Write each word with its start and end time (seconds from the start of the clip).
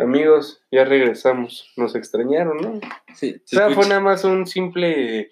Amigos, 0.00 0.62
ya 0.70 0.84
regresamos. 0.84 1.70
Nos 1.76 1.94
extrañaron, 1.94 2.56
¿no? 2.58 2.80
Sí, 3.14 3.34
O 3.36 3.40
se 3.44 3.56
sea, 3.56 3.70
fue 3.70 3.86
nada 3.88 4.00
más 4.00 4.24
un 4.24 4.46
simple 4.46 5.30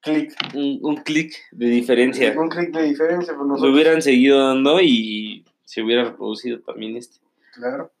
clic. 0.00 0.32
un, 0.54 0.78
un 0.82 0.96
clic 0.96 1.34
de 1.52 1.66
diferencia. 1.66 2.34
Un 2.38 2.48
clic 2.48 2.70
de 2.70 2.82
diferencia 2.82 3.32
por 3.34 3.42
Lo 3.42 3.48
nosotros. 3.54 3.72
hubieran 3.74 4.02
seguido 4.02 4.46
dando 4.46 4.80
y 4.80 5.44
se 5.64 5.82
hubiera 5.82 6.04
reproducido 6.04 6.60
también 6.60 6.96
este. 6.96 7.18
Claro. 7.54 7.92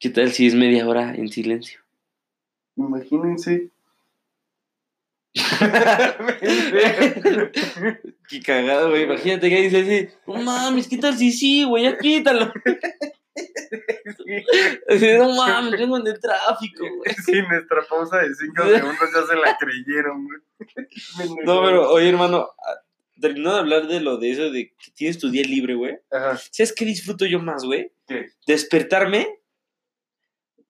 ¿Qué 0.00 0.10
tal 0.10 0.30
si 0.32 0.46
es 0.46 0.54
media 0.54 0.86
hora 0.88 1.14
en 1.14 1.28
silencio? 1.28 1.80
Imagínense. 2.76 3.70
Qué 8.28 8.40
cagado, 8.44 8.90
güey. 8.90 9.04
Imagínate 9.04 9.48
que 9.48 9.62
dice 9.62 9.80
así, 9.80 10.08
no 10.26 10.34
mames, 10.42 10.88
¿qué 10.88 10.98
tal 10.98 11.16
si 11.16 11.30
sí, 11.32 11.64
güey? 11.64 11.84
Ya 11.84 11.96
quítalo. 11.98 12.52
Así, 14.88 15.12
no 15.18 15.34
mames, 15.34 15.72
vengo 15.72 15.96
en 15.98 16.06
el 16.06 16.20
tráfico, 16.20 16.84
güey. 16.96 17.14
Sí, 17.24 17.32
nuestra 17.48 17.82
pausa 17.88 18.18
de 18.18 18.34
5 18.34 18.62
segundos 18.64 18.98
ya 19.14 19.26
se 19.26 19.36
la 19.36 19.56
creyeron, 19.58 20.24
güey. 20.26 20.40
No, 21.44 21.62
pero, 21.62 21.90
oye, 21.90 22.08
hermano, 22.08 22.48
ah, 22.66 22.74
terminando 23.20 23.54
de 23.54 23.60
hablar 23.60 23.86
de 23.88 24.00
lo 24.00 24.16
de 24.18 24.30
eso, 24.30 24.50
de 24.50 24.68
que 24.70 24.90
tienes 24.94 25.18
tu 25.18 25.30
día 25.30 25.42
libre, 25.44 25.74
güey. 25.74 25.98
Ajá. 26.10 26.36
¿Sabes 26.50 26.72
qué 26.72 26.84
disfruto 26.84 27.26
yo 27.26 27.40
más, 27.40 27.64
güey? 27.64 27.92
¿Qué? 28.06 28.30
Despertarme, 28.46 29.26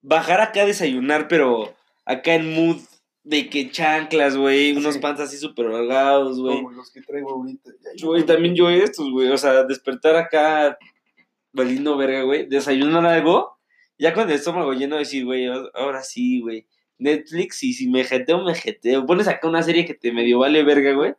bajar 0.03 0.41
acá 0.41 0.63
a 0.63 0.67
desayunar, 0.67 1.29
pero 1.29 1.75
acá 2.05 2.35
en 2.35 2.55
mood 2.55 2.79
de 3.25 3.51
que 3.51 3.71
chanclas, 3.71 4.37
güey, 4.37 4.73
unos 4.75 4.95
Sí. 4.95 5.01
pants 5.01 5.21
así 5.21 5.37
súper 5.37 5.67
holgados, 5.67 6.41
güey. 6.41 6.57
Como 6.57 6.71
los 6.71 6.91
que 6.91 7.03
traigo 7.03 7.31
ahorita. 7.35 7.71
Güey, 8.03 8.25
también 8.25 8.55
yo 8.55 8.71
estos, 8.71 9.11
güey. 9.11 9.29
O 9.31 9.37
sea, 9.37 9.65
despertar 9.65 10.17
acá 10.17 10.79
valiendo 11.59 11.97
verga, 11.99 12.23
güey. 12.23 12.47
Desayunar 12.49 13.05
algo. 13.05 13.59
Ya 13.99 14.15
con 14.15 14.29
el 14.29 14.35
estómago 14.37 14.73
lleno 14.73 14.97
decir, 14.97 15.25
güey, 15.25 15.47
ahora 15.75 16.03
sí, 16.03 16.41
güey. 16.41 16.67
Netflix 16.99 17.63
y 17.63 17.73
si 17.75 17.89
me 17.89 18.05
jeteo, 18.05 18.43
me 18.45 18.55
jeteo. 18.55 19.05
Pones 19.05 19.29
acá 19.29 19.47
una 19.49 19.63
serie 19.63 19.85
que 19.85 19.95
te 19.95 20.13
medio 20.13 20.39
vale 20.39 20.63
verga, 20.65 20.93
güey. 20.95 21.15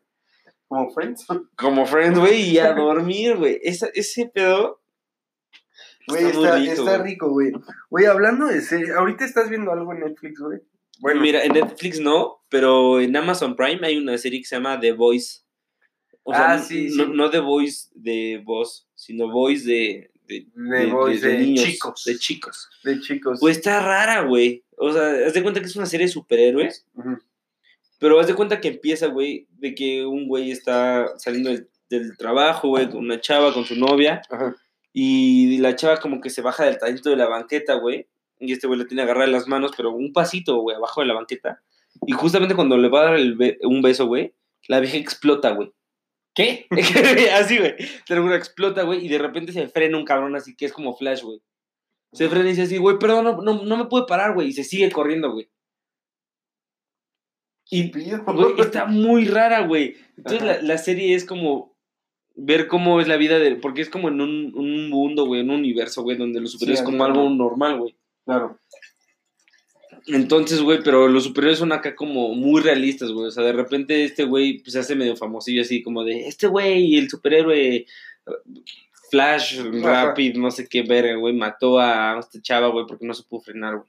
Como 0.68 0.90
Friends. 0.92 1.26
Como 1.56 1.86
Friends, 1.86 2.18
güey, 2.20 2.52
y 2.52 2.58
a 2.60 2.74
dormir, 2.74 3.36
güey. 3.38 3.60
Ese 3.64 4.32
pedo. 4.34 4.82
Güey, 6.08 6.26
Está 6.26 6.56
rico, 6.58 6.72
está 6.72 6.98
güey. 6.98 7.12
rico, 7.12 7.30
güey. 7.30 7.52
Güey, 7.90 8.06
hablando 8.06 8.48
de 8.48 8.62
serie, 8.62 8.94
ahorita 8.94 9.26
estás 9.26 9.50
viendo 9.50 9.72
algo 9.72 9.94
en 9.94 10.00
Netflix, 10.00 10.40
güey. 10.40 10.60
Bueno, 11.00 11.22
Mira, 11.22 11.44
en 11.44 11.54
Netflix 11.54 12.00
no, 12.00 12.42
pero 12.50 13.00
en 13.00 13.16
Amazon 13.16 13.56
Prime 13.56 13.86
hay 13.86 13.98
una 13.98 14.18
serie 14.18 14.40
que 14.40 14.46
se 14.46 14.56
llama 14.56 14.80
The 14.80 14.92
Voice. 14.94 15.42
O 16.24 16.34
Ah, 16.34 16.58
sí, 16.60 16.90
no, 16.96 17.06
sí. 17.06 17.12
no 17.14 17.30
The 17.30 17.40
Voice 17.40 17.90
de 17.94 18.42
voz, 18.44 18.88
sino 18.96 19.32
Voice 19.32 19.66
de, 19.68 20.12
de, 20.30 20.46
de, 20.54 20.86
boys, 20.86 21.22
de, 21.22 21.38
niños, 21.40 21.66
chicos. 21.66 22.04
De 22.06 22.18
chicos. 22.18 22.70
De 22.84 23.00
chicos. 23.02 23.38
Pues 23.42 23.58
está 23.58 23.82
rara, 23.82 24.22
güey. 24.22 24.64
O 24.78 24.94
sea, 24.94 25.10
haz 25.28 25.34
de 25.34 25.44
cuenta 25.44 25.60
que 25.60 25.66
es 25.66 25.76
una 25.76 25.86
serie 25.86 26.06
de 26.08 26.14
superhéroes, 26.14 26.86
pero 28.00 28.20
haz 28.20 28.28
de 28.28 28.36
cuenta 28.36 28.62
que 28.62 28.70
empieza, 28.70 29.08
güey, 29.08 29.48
de 29.58 29.76
que 29.76 30.06
un 30.06 30.28
güey 30.28 30.52
está 30.52 31.08
saliendo 31.18 31.50
del, 31.50 31.68
del 31.90 32.16
trabajo, 32.18 32.70
güey, 32.70 32.88
con 32.90 33.00
una 33.00 33.20
chava, 33.20 33.54
con 33.54 33.66
su 33.66 33.76
novia, 33.76 34.22
Ajá. 34.30 34.56
y 34.94 35.58
la 35.58 35.76
chava 35.76 35.98
como 36.00 36.22
que 36.22 36.30
se 36.30 36.42
baja 36.42 36.64
del 36.66 36.78
talento 36.78 37.10
de 37.10 37.18
la 37.18 37.28
banqueta, 37.28 37.74
güey, 37.74 38.08
y 38.40 38.54
este 38.54 38.68
güey 38.68 38.80
le 38.80 38.86
tiene 38.86 39.02
agarrar 39.02 39.28
las 39.28 39.48
manos, 39.48 39.72
pero 39.76 39.92
un 39.92 40.14
pasito, 40.14 40.58
güey, 40.62 40.78
abajo 40.78 41.02
de 41.02 41.08
la 41.08 41.14
banqueta, 41.14 41.62
y 42.08 42.14
justamente 42.14 42.56
cuando 42.56 42.78
le 42.78 42.88
va 42.88 43.02
a 43.02 43.06
dar 43.06 43.16
el 43.16 43.36
be- 43.36 43.58
un 43.64 43.82
beso, 43.82 44.06
güey, 44.08 44.34
la 44.70 44.80
vieja 44.80 44.96
explota, 44.98 45.52
güey. 45.52 45.72
¿Qué? 46.40 46.68
así, 47.34 47.58
güey. 47.58 47.76
Te 48.08 48.36
explota, 48.36 48.84
güey, 48.84 49.06
y 49.06 49.10
de 49.10 49.18
repente 49.18 49.52
se 49.52 49.68
frena 49.68 49.98
un 49.98 50.06
cabrón 50.06 50.36
así 50.36 50.56
que 50.56 50.66
es 50.66 50.74
como 50.74 50.96
flash, 50.96 51.22
güey. 51.22 51.42
Se 52.14 52.30
frena 52.30 52.46
y 52.46 52.50
dice 52.50 52.64
así, 52.64 52.78
güey, 52.78 52.98
perdón, 52.98 53.26
no, 53.26 53.42
no, 53.42 53.64
no 53.64 53.78
me 53.78 53.86
puede 53.86 54.06
parar, 54.06 54.34
güey. 54.34 54.48
Y 54.48 54.54
se 54.54 54.64
sigue 54.64 54.90
corriendo, 54.90 55.32
güey. 55.32 55.50
Y, 57.70 57.92
güey, 57.92 58.62
está 58.62 58.86
muy 58.86 59.26
rara, 59.26 59.68
güey. 59.68 59.96
Entonces 60.18 60.42
la, 60.42 60.62
la 60.62 60.78
serie 60.78 61.14
es 61.14 61.26
como 61.26 61.78
ver 62.36 62.68
cómo 62.68 63.02
es 63.02 63.08
la 63.08 63.18
vida 63.18 63.38
de... 63.38 63.58
Porque 63.58 63.82
es 63.82 63.90
como 63.90 64.08
en 64.08 64.22
un, 64.22 64.54
un 64.56 64.90
mundo, 64.90 65.26
güey, 65.26 65.42
en 65.42 65.50
un 65.50 65.58
universo, 65.58 66.02
güey, 66.04 66.18
donde 66.18 66.40
los 66.40 66.54
superhéroes 66.54 66.80
Sí, 66.80 66.84
es 66.84 66.90
como 66.90 67.04
algo 67.04 67.30
normal, 67.30 67.78
güey. 67.78 67.96
Claro. 68.26 68.60
Entonces, 70.12 70.62
güey, 70.62 70.80
pero 70.84 71.08
los 71.08 71.24
superhéroes 71.26 71.60
son 71.60 71.72
acá 71.72 71.96
como 71.96 72.34
muy 72.34 72.62
realistas, 72.62 73.12
güey. 73.12 73.28
O 73.28 73.32
sea, 73.32 73.44
de 73.44 73.54
repente 73.54 74.04
este 74.04 74.24
güey 74.24 74.60
pues, 74.60 74.74
se 74.74 74.80
hace 74.80 74.96
medio 74.96 75.16
famosillo 75.16 75.62
así 75.62 75.82
como 75.84 76.04
de, 76.04 76.28
este 76.28 76.48
güey, 76.48 76.98
el 76.98 77.10
superhéroe 77.10 77.86
Flash. 79.12 79.60
Rapid, 79.82 80.36
no 80.38 80.52
sé 80.52 80.68
qué 80.68 80.84
verga, 80.84 81.16
güey, 81.16 81.34
mató 81.34 81.80
a 81.80 82.18
esta 82.20 82.42
chava, 82.42 82.68
güey, 82.68 82.86
porque 82.88 83.06
no 83.06 83.14
se 83.14 83.24
pudo 83.24 83.42
frenar, 83.42 83.76
güey. 83.78 83.88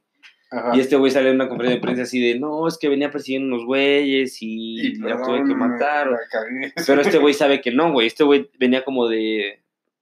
Ajá. 0.52 0.76
Y 0.76 0.80
este 0.80 0.96
güey 0.96 1.12
sale 1.12 1.28
en 1.28 1.36
una 1.36 1.48
conferencia 1.48 1.76
de 1.76 1.80
prensa 1.80 2.02
así 2.02 2.20
de, 2.20 2.38
no, 2.38 2.66
es 2.66 2.76
que 2.76 2.88
venía 2.88 3.10
persiguiendo 3.10 3.54
unos 3.54 3.66
güeyes 3.66 4.38
y, 4.42 4.80
Y 4.80 4.94
la 4.96 5.22
tuve 5.22 5.44
que 5.46 5.54
matar. 5.54 6.08
Pero 6.86 7.02
este 7.02 7.18
güey 7.18 7.34
sabe 7.34 7.60
que 7.60 7.70
no, 7.70 7.92
güey. 7.92 8.08
Este 8.08 8.24
güey 8.24 8.50
venía 8.58 8.84
como 8.84 9.06
de, 9.08 9.60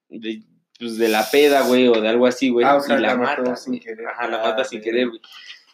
de, 0.09 0.41
pues, 0.79 0.97
de 0.97 1.09
la 1.09 1.29
peda, 1.31 1.67
güey, 1.67 1.89
o 1.89 2.01
de 2.01 2.09
algo 2.09 2.27
así, 2.27 2.49
güey. 2.49 2.65
Ah, 2.65 2.77
o 2.77 2.81
sea, 2.81 2.97
y 2.99 3.03
la, 3.03 3.09
la 3.09 3.17
mata 3.19 3.57
sin 3.57 3.79
querer. 3.79 4.07
Ajá, 4.07 4.27
la 4.29 4.41
Ah, 4.43 4.51
mata 4.51 4.65
sin 4.65 4.79
sí. 4.81 4.85
querer, 4.85 5.09
güey. 5.09 5.21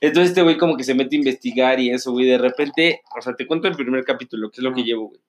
Entonces 0.00 0.30
este 0.30 0.42
güey 0.42 0.56
como 0.58 0.76
que 0.76 0.84
se 0.84 0.94
mete 0.94 1.16
a 1.16 1.18
investigar 1.18 1.80
y 1.80 1.90
eso, 1.90 2.12
güey. 2.12 2.26
De 2.26 2.38
repente, 2.38 3.00
o 3.16 3.22
sea, 3.22 3.34
te 3.34 3.46
cuento 3.46 3.68
el 3.68 3.74
primer 3.74 4.04
capítulo, 4.04 4.50
que 4.50 4.60
es 4.60 4.62
lo 4.64 4.74
que 4.74 4.82
llevo, 4.82 5.08
güey. 5.08 5.20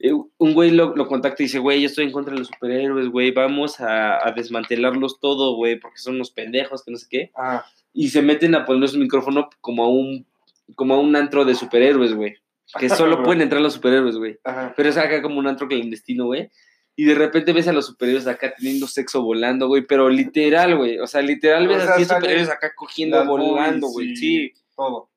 Eh, 0.00 0.12
Un 0.12 0.54
güey 0.54 0.72
lo, 0.72 0.96
lo 0.96 1.06
contacta 1.06 1.42
y 1.42 1.46
dice, 1.46 1.60
güey, 1.60 1.80
yo 1.80 1.86
estoy 1.86 2.06
en 2.06 2.12
contra 2.12 2.32
de 2.34 2.40
los 2.40 2.48
superhéroes, 2.48 3.08
güey. 3.08 3.30
Vamos 3.30 3.80
a, 3.80 4.26
a 4.26 4.32
desmantelarlos 4.32 5.20
todo, 5.20 5.54
güey, 5.54 5.78
porque 5.78 5.98
son 5.98 6.16
unos 6.16 6.30
pendejos, 6.32 6.82
que 6.84 6.90
no 6.90 6.96
sé 6.96 7.06
qué. 7.08 7.30
Ah, 7.36 7.64
Y 7.92 8.08
se 8.08 8.22
meten 8.22 8.54
a 8.56 8.64
poner 8.64 8.88
su 8.88 8.98
micrófono 8.98 9.48
como 9.60 9.84
a 9.84 9.88
un, 9.88 10.26
como 10.74 10.94
a 10.94 10.98
un 11.00 11.14
antro 11.14 11.44
de 11.44 11.54
superhéroes, 11.54 12.14
güey. 12.14 12.34
Que 12.78 12.88
solo 12.88 13.22
pueden 13.22 13.42
entrar 13.42 13.60
los 13.62 13.74
superhéroes, 13.74 14.16
güey. 14.16 14.38
Pero 14.76 14.88
es 14.88 14.96
acá 14.96 15.22
como 15.22 15.38
un 15.38 15.46
antro 15.46 15.68
clandestino, 15.68 16.24
güey. 16.24 16.50
Y 16.94 17.04
de 17.06 17.14
repente 17.14 17.52
ves 17.52 17.68
a 17.68 17.72
los 17.72 17.86
superhéroes 17.86 18.26
acá 18.26 18.52
teniendo 18.56 18.86
sexo 18.86 19.22
volando, 19.22 19.66
güey. 19.66 19.82
Pero 19.86 20.08
literal, 20.10 20.76
güey. 20.76 20.98
O 20.98 21.06
sea, 21.06 21.22
literal 21.22 21.66
O 21.66 21.68
ves 21.70 21.82
sea, 21.84 21.94
así 21.94 22.04
salen 22.04 22.22
superhéroes 22.22 22.50
acá 22.50 22.72
cogiendo, 22.76 23.24
volando, 23.24 23.88
güey. 23.88 24.14
Sí. 24.16 24.52
Todo. 24.76 25.08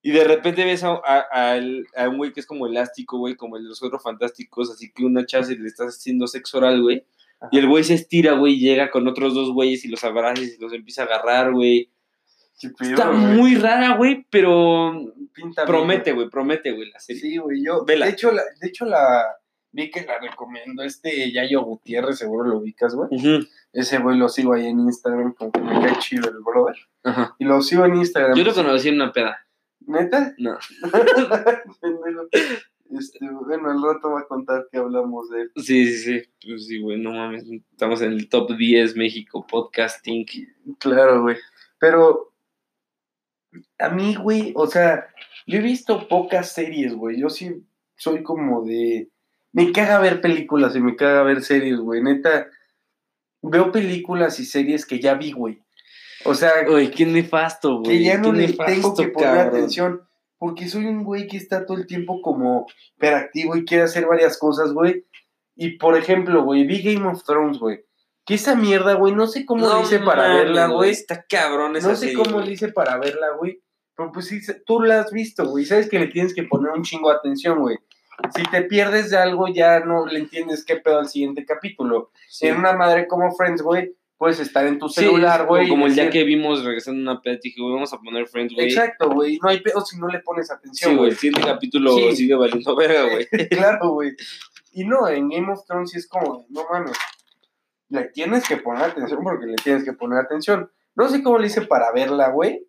Y 0.00 0.12
de 0.12 0.24
repente 0.24 0.64
ves 0.64 0.84
a, 0.84 1.00
a- 1.04 1.58
a 1.96 2.08
un 2.08 2.16
güey 2.16 2.32
que 2.32 2.40
es 2.40 2.46
como 2.46 2.66
elástico, 2.66 3.18
güey. 3.18 3.34
Como 3.36 3.56
el 3.56 3.64
de 3.64 3.68
los 3.68 3.82
otros 3.82 4.02
fantásticos. 4.02 4.70
Así 4.70 4.90
que 4.92 5.04
una 5.04 5.26
chava 5.26 5.44
se 5.44 5.56
le 5.56 5.66
está 5.66 5.84
haciendo 5.84 6.26
sexo 6.26 6.58
oral, 6.58 6.80
güey. 6.80 7.04
Y 7.52 7.58
el 7.58 7.68
güey 7.68 7.84
se 7.84 7.94
estira, 7.94 8.32
güey. 8.32 8.54
y 8.54 8.60
Llega 8.60 8.90
con 8.90 9.06
otros 9.06 9.34
dos 9.34 9.52
güeyes 9.52 9.84
y 9.84 9.88
los 9.88 10.02
abraza 10.04 10.42
y 10.42 10.56
los 10.58 10.72
empieza 10.72 11.02
a 11.02 11.06
agarrar, 11.06 11.52
güey. 11.52 11.90
Está 12.80 13.12
muy 13.12 13.54
rara, 13.56 13.96
güey. 13.96 14.26
Pero 14.30 15.12
Pinta 15.32 15.64
promete, 15.66 16.12
güey. 16.12 16.28
Promete, 16.30 16.72
güey, 16.72 16.90
la 16.90 16.98
serie. 17.00 17.20
Sí, 17.22 17.36
güey, 17.36 17.62
yo, 17.64 17.84
Vela. 17.84 18.06
de 18.06 18.12
hecho, 18.12 18.32
la, 18.32 18.42
de 18.60 18.66
hecho, 18.68 18.84
la, 18.86 19.24
vi 19.72 19.90
que 19.90 20.04
la 20.04 20.18
recomiendo, 20.18 20.82
este 20.82 21.30
Yayo 21.32 21.62
Gutiérrez, 21.62 22.18
seguro 22.18 22.48
lo 22.48 22.58
ubicas, 22.58 22.94
güey, 22.94 23.08
ese 23.72 23.98
güey 23.98 24.16
lo 24.16 24.28
sigo 24.28 24.54
ahí 24.54 24.66
en 24.66 24.80
Instagram, 24.80 25.34
como 25.34 25.52
que 25.52 25.60
me 25.60 25.80
cae 25.80 25.98
chido 25.98 26.28
el 26.30 26.38
brother, 26.40 26.76
Ajá. 27.04 27.34
y 27.38 27.44
lo 27.44 27.60
sigo 27.60 27.84
en 27.84 27.96
Instagram. 27.96 28.36
Yo 28.36 28.44
lo 28.44 28.54
conocí 28.54 28.88
en 28.88 28.94
una 28.96 29.12
peda. 29.12 29.38
¿Neta? 29.86 30.34
No. 30.38 30.58
Este, 32.90 33.18
bueno, 33.28 33.70
al 33.70 33.82
rato 33.82 34.12
va 34.12 34.20
a 34.20 34.26
contar 34.26 34.66
que 34.72 34.78
hablamos 34.78 35.28
de 35.28 35.42
él. 35.42 35.52
Sí, 35.56 35.86
sí, 35.86 35.98
sí. 35.98 36.30
Pues 36.42 36.66
sí, 36.66 36.80
güey, 36.80 36.98
no 36.98 37.12
mames. 37.12 37.44
Estamos 37.70 38.00
en 38.00 38.12
el 38.12 38.30
top 38.30 38.56
10 38.56 38.96
México 38.96 39.46
podcasting. 39.46 40.24
Claro, 40.78 41.20
güey, 41.20 41.36
pero 41.78 42.32
a 43.78 43.88
mí, 43.90 44.14
güey, 44.16 44.52
o 44.56 44.66
sea, 44.66 45.08
yo 45.46 45.58
he 45.58 45.62
visto 45.62 46.08
pocas 46.08 46.52
series, 46.52 46.94
güey, 46.94 47.20
yo 47.20 47.28
sí 47.30 47.62
soy 47.96 48.22
como 48.22 48.64
de... 48.64 49.10
Me 49.66 49.72
caga 49.72 49.98
ver 49.98 50.20
películas 50.20 50.74
y 50.76 50.80
me 50.80 50.96
caga 50.96 51.22
ver 51.22 51.42
series, 51.42 51.78
güey, 51.78 52.02
neta. 52.02 52.46
Veo 53.42 53.70
películas 53.72 54.40
y 54.40 54.44
series 54.44 54.84
que 54.86 55.00
ya 55.00 55.14
vi, 55.14 55.32
güey. 55.32 55.62
O 56.24 56.34
sea, 56.34 56.52
Uy, 56.68 56.88
qué 56.90 57.06
nefasto, 57.06 57.78
güey. 57.80 57.98
que 57.98 58.04
ya 58.04 58.18
no 58.18 58.32
le 58.32 58.48
tengo 58.52 58.94
que 58.94 59.08
poner 59.08 59.28
cabrón. 59.34 59.48
atención. 59.48 60.02
Porque 60.38 60.68
soy 60.68 60.86
un 60.86 61.04
güey 61.04 61.26
que 61.26 61.36
está 61.36 61.66
todo 61.66 61.76
el 61.78 61.86
tiempo 61.86 62.20
como 62.22 62.66
hiperactivo 62.96 63.56
y 63.56 63.64
quiere 63.64 63.84
hacer 63.84 64.06
varias 64.06 64.38
cosas, 64.38 64.72
güey. 64.72 65.04
Y 65.56 65.78
por 65.78 65.96
ejemplo, 65.96 66.44
güey, 66.44 66.64
vi 66.64 66.82
Game 66.82 67.06
of 67.08 67.24
Thrones, 67.24 67.58
güey. 67.58 67.84
Que 68.24 68.34
esa 68.34 68.54
mierda, 68.54 68.94
güey, 68.94 69.14
no 69.14 69.26
sé 69.26 69.44
cómo 69.46 69.66
le 69.66 69.80
hice 69.82 69.98
para 70.00 70.28
verla, 70.34 70.66
güey. 70.68 70.90
Está 70.90 71.24
cabrón 71.28 71.74
esa 71.76 71.88
No 71.88 71.94
sé 71.96 72.08
serie, 72.08 72.14
cómo 72.16 72.36
güey. 72.36 72.46
le 72.46 72.52
hice 72.52 72.68
para 72.68 72.96
verla, 72.98 73.30
güey. 73.38 73.60
Pero 73.96 74.12
pues 74.12 74.26
sí, 74.26 74.40
tú 74.66 74.80
la 74.82 75.00
has 75.00 75.10
visto, 75.10 75.44
güey. 75.48 75.64
Sabes 75.64 75.88
que 75.88 75.98
le 75.98 76.06
tienes 76.08 76.34
que 76.34 76.44
poner 76.44 76.70
un 76.72 76.82
chingo 76.84 77.10
de 77.10 77.16
atención, 77.16 77.58
güey. 77.58 77.78
Si 78.34 78.42
te 78.50 78.62
pierdes 78.62 79.10
de 79.10 79.16
algo, 79.16 79.48
ya 79.48 79.80
no 79.80 80.06
le 80.06 80.18
entiendes 80.18 80.64
qué 80.64 80.76
pedo 80.76 80.98
al 80.98 81.08
siguiente 81.08 81.44
capítulo. 81.44 82.10
Sí. 82.28 82.46
En 82.48 82.56
una 82.56 82.72
madre 82.72 83.06
como 83.06 83.32
Friends, 83.34 83.62
güey, 83.62 83.94
puedes 84.16 84.40
estar 84.40 84.66
en 84.66 84.78
tu 84.78 84.88
Sí, 84.88 85.02
celular, 85.02 85.46
güey. 85.46 85.66
y 85.66 85.68
Como 85.68 85.86
el 85.86 85.94
día 85.94 86.10
que 86.10 86.24
vimos 86.24 86.64
regresando 86.64 86.98
a 87.10 87.12
una 87.14 87.22
peda, 87.22 87.38
dije, 87.42 87.60
güey, 87.60 87.74
vamos 87.74 87.92
a 87.92 87.98
poner 87.98 88.26
Friends, 88.26 88.54
güey. 88.54 88.68
Exacto, 88.68 89.10
güey. 89.10 89.38
No 89.42 89.48
hay 89.48 89.60
pedo 89.60 89.80
si 89.82 89.98
no 89.98 90.08
le 90.08 90.18
pones 90.20 90.50
atención, 90.50 90.90
Sí, 90.90 90.96
güey. 90.96 90.98
güey. 90.98 91.10
El 91.10 91.16
siguiente 91.16 91.48
capítulo 91.48 91.96
Sí. 91.96 92.16
sigue 92.16 92.34
valiendo 92.34 92.74
verga, 92.76 93.02
güey. 93.08 93.28
claro, 93.50 93.90
güey. 93.90 94.12
Y 94.72 94.84
no, 94.84 95.08
en 95.08 95.28
Game 95.28 95.52
of 95.52 95.64
Thrones 95.66 95.90
sí 95.90 95.98
es 95.98 96.08
como, 96.08 96.44
no 96.50 96.64
mames. 96.70 96.96
Le 97.90 98.04
tienes 98.08 98.46
que 98.46 98.56
poner 98.58 98.82
atención 98.82 99.20
porque 99.22 99.46
le 99.46 99.56
tienes 99.56 99.84
que 99.84 99.92
poner 99.92 100.18
atención. 100.18 100.70
No 100.94 101.08
sé 101.08 101.22
cómo 101.22 101.38
le 101.38 101.46
hice 101.46 101.62
para 101.62 101.90
verla, 101.92 102.28
güey. 102.30 102.66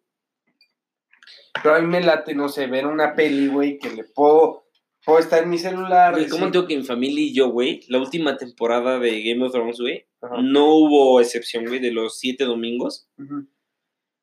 Pero 1.62 1.76
a 1.76 1.80
mí 1.80 1.88
me 1.88 2.00
late, 2.02 2.36
no 2.36 2.48
sé, 2.48 2.68
ver 2.68 2.86
una 2.88 3.16
peli, 3.16 3.48
güey, 3.48 3.80
que 3.80 3.90
le 3.90 4.04
puedo, 4.06 4.64
puedo 5.10 5.20
estar 5.20 5.44
en 5.44 5.50
mi 5.50 5.58
celular. 5.58 6.14
Güey, 6.14 6.30
¿Cómo 6.30 6.52
tengo 6.52 6.68
que 6.68 6.78
mi 6.78 6.84
familia 6.84 7.24
y 7.24 7.34
yo, 7.34 7.50
güey, 7.50 7.82
la 7.88 7.98
última 7.98 8.38
temporada 8.38 9.00
de 9.00 9.24
Game 9.24 9.44
of 9.44 9.52
Thrones, 9.52 9.80
güey, 9.80 10.06
Ajá. 10.22 10.36
no 10.42 10.76
hubo 10.76 11.20
excepción, 11.20 11.66
güey, 11.66 11.80
de 11.80 11.92
los 11.92 12.20
siete 12.20 12.46
domingos. 12.46 13.10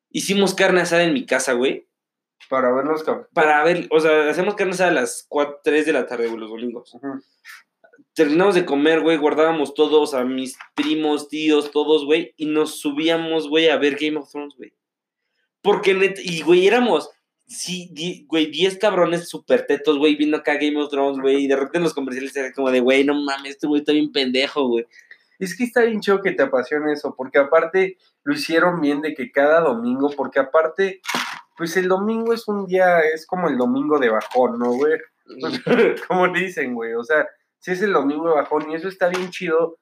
Hicimos 0.09 0.53
carne 0.53 0.81
asada 0.81 1.03
en 1.03 1.13
mi 1.13 1.25
casa, 1.25 1.53
güey, 1.53 1.87
Para 2.49 2.73
ver 2.73 2.85
los 2.85 3.03
para 3.33 3.63
ver, 3.65 3.87
o 3.91 3.99
sea, 3.99 4.29
hacemos 4.29 4.55
carne 4.55 4.73
asada 4.73 4.91
a 4.91 4.93
las 4.93 5.25
4, 5.27 5.59
3 5.63 5.85
de 5.85 5.93
la 5.93 6.05
tarde, 6.07 6.27
güey, 6.27 6.39
los 6.39 6.49
domingos. 6.49 6.97
Terminamos 8.13 8.55
de 8.55 8.65
comer, 8.65 9.01
güey, 9.01 9.17
guardábamos 9.17 9.73
todos, 9.73 10.13
a 10.13 10.23
mis 10.23 10.57
primos, 10.73 11.27
tíos, 11.27 11.71
todos, 11.71 12.05
güey, 12.05 12.33
y 12.37 12.45
nos 12.45 12.79
subíamos, 12.79 13.49
güey, 13.49 13.67
a 13.69 13.77
ver 13.77 13.97
Game 13.99 14.17
of 14.17 14.31
Thrones, 14.31 14.55
güey. 14.55 14.73
Porque, 15.61 16.15
y, 16.23 16.41
güey, 16.43 16.65
éramos, 16.65 17.09
sí, 17.47 17.89
die- 17.93 18.25
güey, 18.27 18.51
10 18.51 18.77
cabrones 18.77 19.29
super 19.29 19.65
tetos, 19.65 19.97
güey, 19.97 20.15
viendo 20.15 20.37
acá 20.37 20.55
Game 20.55 20.77
of 20.77 20.89
Thrones, 20.89 21.19
güey, 21.19 21.45
y 21.45 21.47
de 21.47 21.55
repente 21.55 21.77
en 21.77 21.83
los 21.85 21.93
comerciales 21.93 22.35
era 22.35 22.51
como 22.53 22.69
de, 22.69 22.81
güey, 22.81 23.03
no 23.03 23.13
mames, 23.13 23.51
este 23.53 23.67
güey 23.67 23.79
está 23.81 23.93
bien 23.93 24.11
pendejo, 24.11 24.67
güey. 24.67 24.85
Es 25.39 25.55
que 25.55 25.63
está 25.63 25.81
bien 25.83 26.01
chido 26.01 26.21
que 26.21 26.31
te 26.31 26.43
apasione 26.43 26.93
eso, 26.93 27.13
porque 27.15 27.37
aparte 27.37 27.97
lo 28.23 28.33
hicieron 28.33 28.81
bien 28.81 29.01
de 29.01 29.13
que 29.13 29.31
cada 29.31 29.61
domingo, 29.61 30.09
porque 30.15 30.39
aparte, 30.39 31.01
pues 31.55 31.77
el 31.77 31.87
domingo 31.87 32.33
es 32.33 32.47
un 32.47 32.65
día, 32.65 32.99
es 32.99 33.25
como 33.25 33.47
el 33.47 33.57
domingo 33.57 33.99
de 33.99 34.09
bajón, 34.09 34.59
¿no, 34.59 34.71
güey? 34.73 34.99
Como 36.07 36.27
le 36.27 36.39
dicen, 36.39 36.73
güey, 36.73 36.93
o 36.93 37.03
sea, 37.03 37.27
si 37.59 37.71
es 37.71 37.81
el 37.81 37.91
domingo 37.93 38.29
de 38.29 38.35
bajón 38.35 38.71
y 38.71 38.75
eso 38.75 38.87
está 38.87 39.09
bien 39.09 39.29
chido 39.29 39.77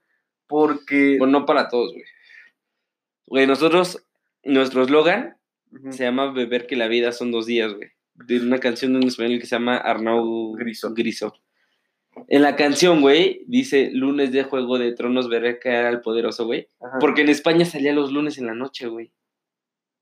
porque... 0.47 1.17
Bueno, 1.19 1.39
no 1.39 1.45
para 1.45 1.67
todos, 1.69 1.91
güey. 1.93 2.03
Güey, 3.27 3.47
nosotros, 3.47 4.03
nuestro 4.43 4.83
eslogan 4.83 5.37
Se 5.91 6.03
llama 6.03 6.31
Beber 6.31 6.67
que 6.67 6.75
la 6.75 6.87
vida 6.87 7.11
son 7.11 7.31
dos 7.31 7.45
días, 7.45 7.73
güey. 7.73 7.89
De 8.13 8.39
una 8.39 8.59
canción 8.59 8.93
de 8.93 8.99
un 8.99 9.07
español 9.07 9.39
que 9.39 9.45
se 9.45 9.55
llama 9.55 9.77
Arnau 9.77 10.53
Griso. 10.53 10.93
Griso. 10.93 11.33
En 12.27 12.41
la 12.41 12.55
canción, 12.55 13.01
güey, 13.01 13.43
dice 13.47 13.89
lunes 13.91 14.31
de 14.31 14.43
Juego 14.43 14.77
de 14.79 14.93
Tronos 14.93 15.29
veré 15.29 15.59
caer 15.59 15.85
al 15.85 16.01
poderoso, 16.01 16.45
güey. 16.45 16.69
Porque 16.99 17.21
en 17.21 17.29
España 17.29 17.65
salía 17.65 17.93
los 17.93 18.11
lunes 18.11 18.37
en 18.37 18.47
la 18.47 18.55
noche, 18.55 18.87
güey. 18.87 19.11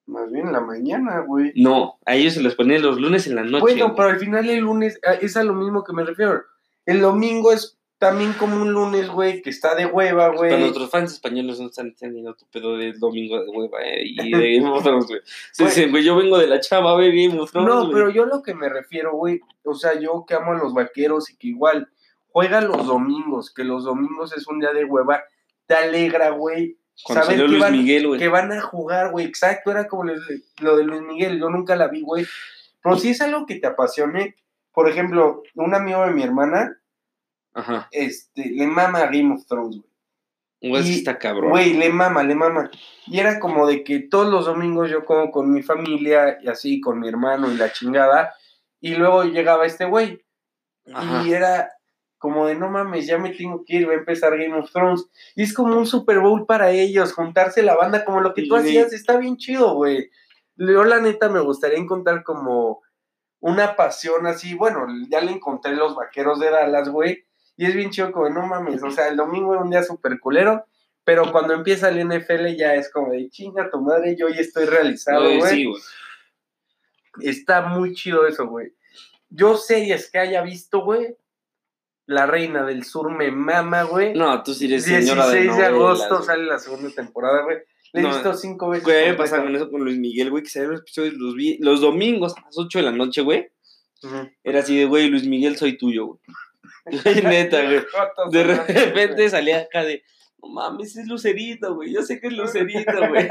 Más 0.06 0.32
bien 0.32 0.48
en 0.48 0.54
la 0.54 0.62
mañana, 0.62 1.22
güey. 1.22 1.54
No, 1.56 2.00
a 2.06 2.16
ellos 2.16 2.34
se 2.34 2.44
los 2.44 2.56
ponían 2.56 2.82
los 2.82 3.00
lunes 3.00 3.26
en 3.26 3.36
la 3.36 3.44
noche. 3.44 3.62
Bueno, 3.62 3.86
güey. 3.86 3.96
pero 3.96 4.10
al 4.10 4.20
final 4.20 4.50
el 4.50 4.60
lunes 4.60 5.00
ah, 5.08 5.14
es 5.14 5.38
a 5.38 5.44
lo 5.44 5.54
mismo 5.54 5.84
que 5.84 5.94
me 5.94 6.04
refiero. 6.04 6.44
El 6.86 7.00
domingo 7.00 7.52
es 7.52 7.80
también 8.04 8.34
como 8.34 8.56
un 8.62 8.72
lunes, 8.74 9.10
güey, 9.10 9.42
que 9.42 9.50
está 9.50 9.76
de 9.76 9.86
hueva, 9.86 10.28
güey. 10.30 10.50
Para 10.52 10.62
nuestros 10.62 10.90
fans 10.90 11.14
españoles 11.14 11.60
no 11.60 11.68
están 11.68 11.96
teniendo 11.96 12.36
tu 12.36 12.46
pedo 12.48 12.78
del 12.78 13.00
domingo 13.00 13.40
de 13.42 13.50
hueva, 13.50 13.80
eh, 13.84 14.04
y 14.06 14.32
de 14.32 14.56
Game 14.58 14.70
of 14.70 14.84
Thrones, 14.84 15.08
güey. 15.08 15.20
Se 15.52 15.64
dicen, 15.66 15.92
güey, 15.92 16.04
yo 16.04 16.16
vengo 16.16 16.38
de 16.38 16.48
la 16.48 16.60
chava, 16.60 16.94
güey, 16.94 17.26
Game 17.28 17.40
of 17.40 17.52
Thrones, 17.52 17.74
No, 17.74 17.90
pero 17.92 18.10
yo 18.10 18.26
lo 18.26 18.42
que 18.44 18.54
me 18.54 18.70
refiero, 18.70 19.14
güey, 19.16 19.40
o 19.64 19.74
sea, 19.74 20.00
yo 20.00 20.26
que 20.28 20.34
amo 20.36 20.52
a 20.52 20.58
los 20.58 20.74
vaqueros 20.74 21.30
y 21.32 21.38
que 21.38 21.48
igual 21.48 21.90
juegan 22.30 22.68
los 22.68 22.86
domingos, 22.86 23.54
que 23.54 23.64
los 23.64 23.84
domingos 23.86 24.36
es 24.36 24.48
un 24.48 24.60
día 24.60 24.72
de 24.74 24.86
hueva, 24.86 25.24
te 25.66 25.76
alegra, 25.76 26.30
güey. 26.32 26.78
Saber 26.96 27.38
que 27.38 27.48
Luis 27.48 27.60
van- 27.62 27.72
Miguel, 27.74 28.08
güey. 28.08 28.20
Que 28.20 28.28
van 28.28 28.52
a 28.52 28.62
jugar, 28.62 29.12
güey, 29.12 29.26
exacto, 29.26 29.72
era 29.72 29.88
como 29.88 30.04
lo 30.04 30.14
de- 30.14 30.42
lo 30.62 30.78
de 30.78 30.84
Luis 30.84 31.02
Miguel, 31.02 31.40
yo 31.40 31.50
nunca 31.50 31.76
la 31.76 31.88
vi, 31.88 32.02
güey. 32.02 32.26
Pero 32.84 32.98
si 32.98 33.10
es 33.10 33.22
algo 33.22 33.46
que 33.46 33.56
te 33.56 33.66
apasione, 33.68 34.36
por 34.74 34.90
ejemplo, 34.90 35.42
un 35.56 35.74
amigo 35.74 36.04
de 36.06 36.12
mi 36.12 36.22
hermana, 36.24 36.78
Ajá. 37.54 37.88
este, 37.92 38.50
le 38.52 38.66
mama 38.68 39.00
a 39.00 39.06
Game 39.08 39.34
of 39.34 39.46
Thrones, 39.46 39.78
güey. 39.78 39.90
Güey, 40.72 40.84
sí 40.84 40.94
Y, 40.94 40.96
está 41.00 41.18
cabrón. 41.20 41.50
Güey, 41.52 41.74
le 41.74 41.90
mama, 41.90 42.24
le 42.24 42.36
mama. 42.36 42.72
Y 43.08 43.20
era 43.20 43.40
como 43.40 43.68
de 43.68 43.84
que 43.84 44.00
todos 44.00 44.32
los 44.32 44.46
domingos 44.46 44.90
yo 44.90 45.04
como 45.06 45.30
con 45.32 45.52
mi 45.52 45.62
familia 45.62 46.38
y 46.42 46.48
así, 46.48 46.80
con 46.80 47.00
mi 47.00 47.08
hermano 47.10 47.52
y 47.52 47.58
la 47.58 47.72
chingada. 47.72 48.34
Y 48.80 48.96
luego 48.96 49.24
llegaba 49.26 49.66
este 49.66 49.86
güey. 49.86 50.24
Ajá. 50.94 51.24
Y 51.28 51.34
era 51.34 51.70
como 52.18 52.48
de 52.48 52.56
no 52.56 52.70
mames, 52.70 53.06
ya 53.06 53.18
me 53.18 53.32
tengo 53.32 53.66
que 53.66 53.76
ir, 53.76 53.90
va 53.90 53.92
a 53.92 53.96
empezar 53.96 54.38
Game 54.38 54.58
of 54.58 54.72
Thrones. 54.72 55.06
Y 55.36 55.44
es 55.44 55.54
como 55.54 55.76
un 55.78 55.86
Super 55.86 56.20
Bowl 56.20 56.46
para 56.46 56.72
ellos, 56.72 57.12
juntarse 57.12 57.62
la 57.62 57.76
banda 57.76 58.06
como 58.06 58.22
lo 58.22 58.34
que 58.34 58.44
tú 58.44 58.56
Sí. 58.56 58.62
hacías, 58.62 58.94
está 58.94 59.18
bien 59.18 59.36
chido, 59.36 59.76
güey. 59.76 60.10
Yo 60.56 60.86
la 60.86 61.02
neta 61.02 61.28
me 61.28 61.42
gustaría 61.42 61.78
encontrar 61.78 62.24
como 62.24 62.82
una 63.42 63.76
pasión 63.76 64.26
así, 64.28 64.54
bueno, 64.54 64.88
ya 65.10 65.20
le 65.20 65.34
encontré 65.34 65.76
los 65.76 65.96
vaqueros 65.96 66.40
de 66.40 66.50
Dallas, 66.50 66.88
güey. 66.88 67.26
Y 67.58 67.66
es 67.66 67.76
bien 67.76 67.90
chido 67.92 68.12
como, 68.12 68.30
no 68.30 68.46
mames, 68.48 68.82
o 68.84 68.90
sea, 68.92 69.08
el 69.10 69.16
domingo 69.18 69.54
era 69.54 69.64
un 69.64 69.70
día 69.70 69.84
súper 69.84 70.20
culero, 70.20 70.66
pero 71.04 71.32
cuando 71.32 71.54
empieza 71.54 71.90
el 71.90 72.08
NFL 72.08 72.56
ya 72.58 72.74
es 72.76 72.90
como 72.92 73.12
de 73.12 73.30
chinga 73.30 73.70
tu 73.70 73.82
madre, 73.82 74.16
yo 74.18 74.28
ya 74.30 74.42
estoy 74.42 74.66
realizado, 74.66 75.26
Güey, 75.38 75.42
sí, 75.42 75.66
güey. 75.66 75.82
Está 77.22 77.62
muy 77.68 77.94
chido 77.94 78.26
eso, 78.28 78.48
güey. 78.48 78.74
Yo 79.30 79.58
series 79.58 80.10
que 80.12 80.20
haya 80.20 80.42
visto, 80.42 80.82
güey. 80.84 81.16
La 82.06 82.26
Reina 82.26 82.66
del 82.66 82.84
Sur 82.84 83.12
me 83.12 83.32
mama, 83.32 83.84
güey. 83.84 84.14
No, 84.14 84.42
tú 84.44 84.54
sí 84.54 84.66
eres 84.66 84.86
16 84.86 85.08
señora 85.10 85.28
de 85.30 85.42
de, 85.44 85.66
agosto 85.66 86.16
güey. 86.16 86.26
sale 86.26 86.44
la 86.46 86.60
segunda 86.60 86.90
temporada, 86.90 87.44
güey. 87.44 87.58
La 87.94 88.00
he 88.02 88.04
No, 88.04 88.10
visto 88.10 88.34
cinco 88.34 88.70
veces. 88.70 88.84
Güey, 88.86 89.10
me 89.12 89.14
pasa 89.14 89.42
con 89.42 89.56
eso 89.56 89.70
con 89.70 89.84
Luis 89.84 89.98
Miguel, 90.00 90.32
güey, 90.32 90.44
que 90.44 90.50
se 90.50 90.66
los 90.68 90.82
episodios 90.82 91.14
los, 91.14 91.36
vi- 91.36 91.58
los 91.60 91.80
domingos 91.82 92.36
a 92.38 92.42
las 92.42 92.58
8 92.58 92.80
de 92.80 92.84
la 92.84 92.92
noche, 92.92 93.22
güey. 93.22 93.52
Ujú. 94.04 94.30
Era 94.44 94.60
así 94.60 94.78
de, 94.78 94.86
güey, 94.86 95.08
Luis 95.10 95.26
Miguel, 95.28 95.56
soy 95.56 95.78
tuyo, 95.78 96.08
güey. 96.08 96.20
Neta, 97.24 97.64
güey. 97.64 97.82
De 98.32 98.44
repente 98.44 99.30
salía 99.30 99.62
acá 99.62 99.84
de, 99.84 100.04
no 100.42 100.50
mames, 100.50 100.96
es 100.98 101.08
Lucerito, 101.08 101.76
güey. 101.76 101.94
Yo 101.94 102.02
sé 102.02 102.20
que 102.20 102.28
es 102.28 102.34
Lucerito, 102.34 102.92
güey. 103.10 103.28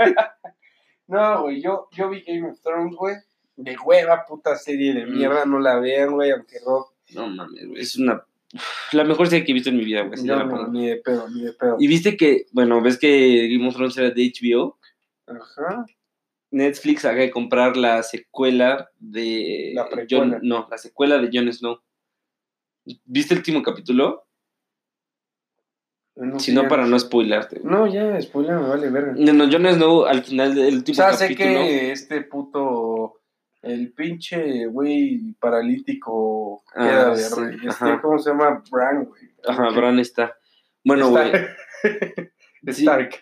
No, 1.06 1.42
güey, 1.42 1.60
yo, 1.62 1.88
yo 1.92 2.08
vi 2.08 2.22
Game 2.22 2.48
of 2.50 2.60
Thrones, 2.62 2.96
güey. 2.96 3.16
De 3.56 3.76
hueva, 3.84 4.24
puta 4.26 4.56
serie 4.56 4.94
de 4.94 5.06
Mm. 5.06 5.16
mierda, 5.16 5.44
no 5.44 5.58
la 5.58 5.78
vean, 5.78 6.12
güey, 6.12 6.30
aunque 6.30 6.58
rock. 6.64 6.94
No 7.14 7.26
mames, 7.28 7.66
güey. 7.68 7.80
Es 7.82 7.96
una. 7.98 8.24
La 8.92 9.04
mejor 9.04 9.28
serie 9.28 9.44
que 9.44 9.52
he 9.52 9.54
visto 9.54 9.70
en 9.70 9.76
mi 9.76 9.84
vida, 9.84 10.02
güey. 10.02 10.22
no, 10.24 10.68
ni 10.68 10.88
de 10.88 10.96
pedo, 10.96 11.28
ni 11.28 11.42
de 11.42 11.52
pedo. 11.52 11.76
Y 11.78 11.86
viste 11.86 12.16
que, 12.16 12.46
bueno, 12.52 12.80
ves 12.82 12.98
que 12.98 13.48
Game 13.50 13.68
of 13.68 13.74
Thrones 13.74 13.96
era 13.98 14.10
de 14.10 14.32
HBO. 14.32 14.78
Ajá. 15.26 15.86
Netflix 16.50 17.04
acaba 17.06 17.20
de 17.22 17.30
comprar 17.30 17.76
la 17.76 18.02
secuela 18.02 18.90
de. 18.98 19.72
La 19.74 19.88
precuela. 19.88 20.36
Jon- 20.36 20.40
no, 20.42 20.68
la 20.70 20.78
secuela 20.78 21.18
de 21.18 21.30
Jon 21.32 21.50
Snow. 21.52 21.78
¿Viste 23.04 23.34
el 23.34 23.38
último 23.40 23.62
capítulo? 23.62 24.26
No 26.14 26.38
si 26.38 26.52
no, 26.52 26.68
para 26.68 26.86
no 26.86 26.98
spoilarte. 26.98 27.60
No, 27.64 27.86
ya, 27.86 28.20
spoiler, 28.20 28.56
me 28.56 28.68
vale 28.68 28.90
verga. 28.90 29.14
No, 29.16 29.32
no, 29.32 29.50
Jon 29.50 29.66
Snow 29.66 30.04
al 30.04 30.22
final 30.22 30.54
del 30.54 30.74
O 30.74 30.76
último 30.78 30.94
sea, 30.94 31.12
sé 31.14 31.24
capítulo. 31.34 31.48
que 31.60 31.92
este 31.92 32.20
puto, 32.22 33.20
el 33.62 33.92
pinche 33.94 34.66
güey 34.66 35.32
paralítico 35.40 36.62
Ah, 36.74 36.84
queda 36.86 37.10
de 37.14 37.22
sí, 37.22 37.66
este. 37.66 38.00
¿cómo 38.02 38.18
se 38.18 38.30
llama? 38.30 38.62
Bran, 38.70 39.04
güey. 39.06 39.22
Ajá, 39.46 39.70
Bran 39.70 39.98
está. 40.00 40.36
Bueno, 40.84 41.08
güey. 41.08 41.32
Stark. 42.66 43.14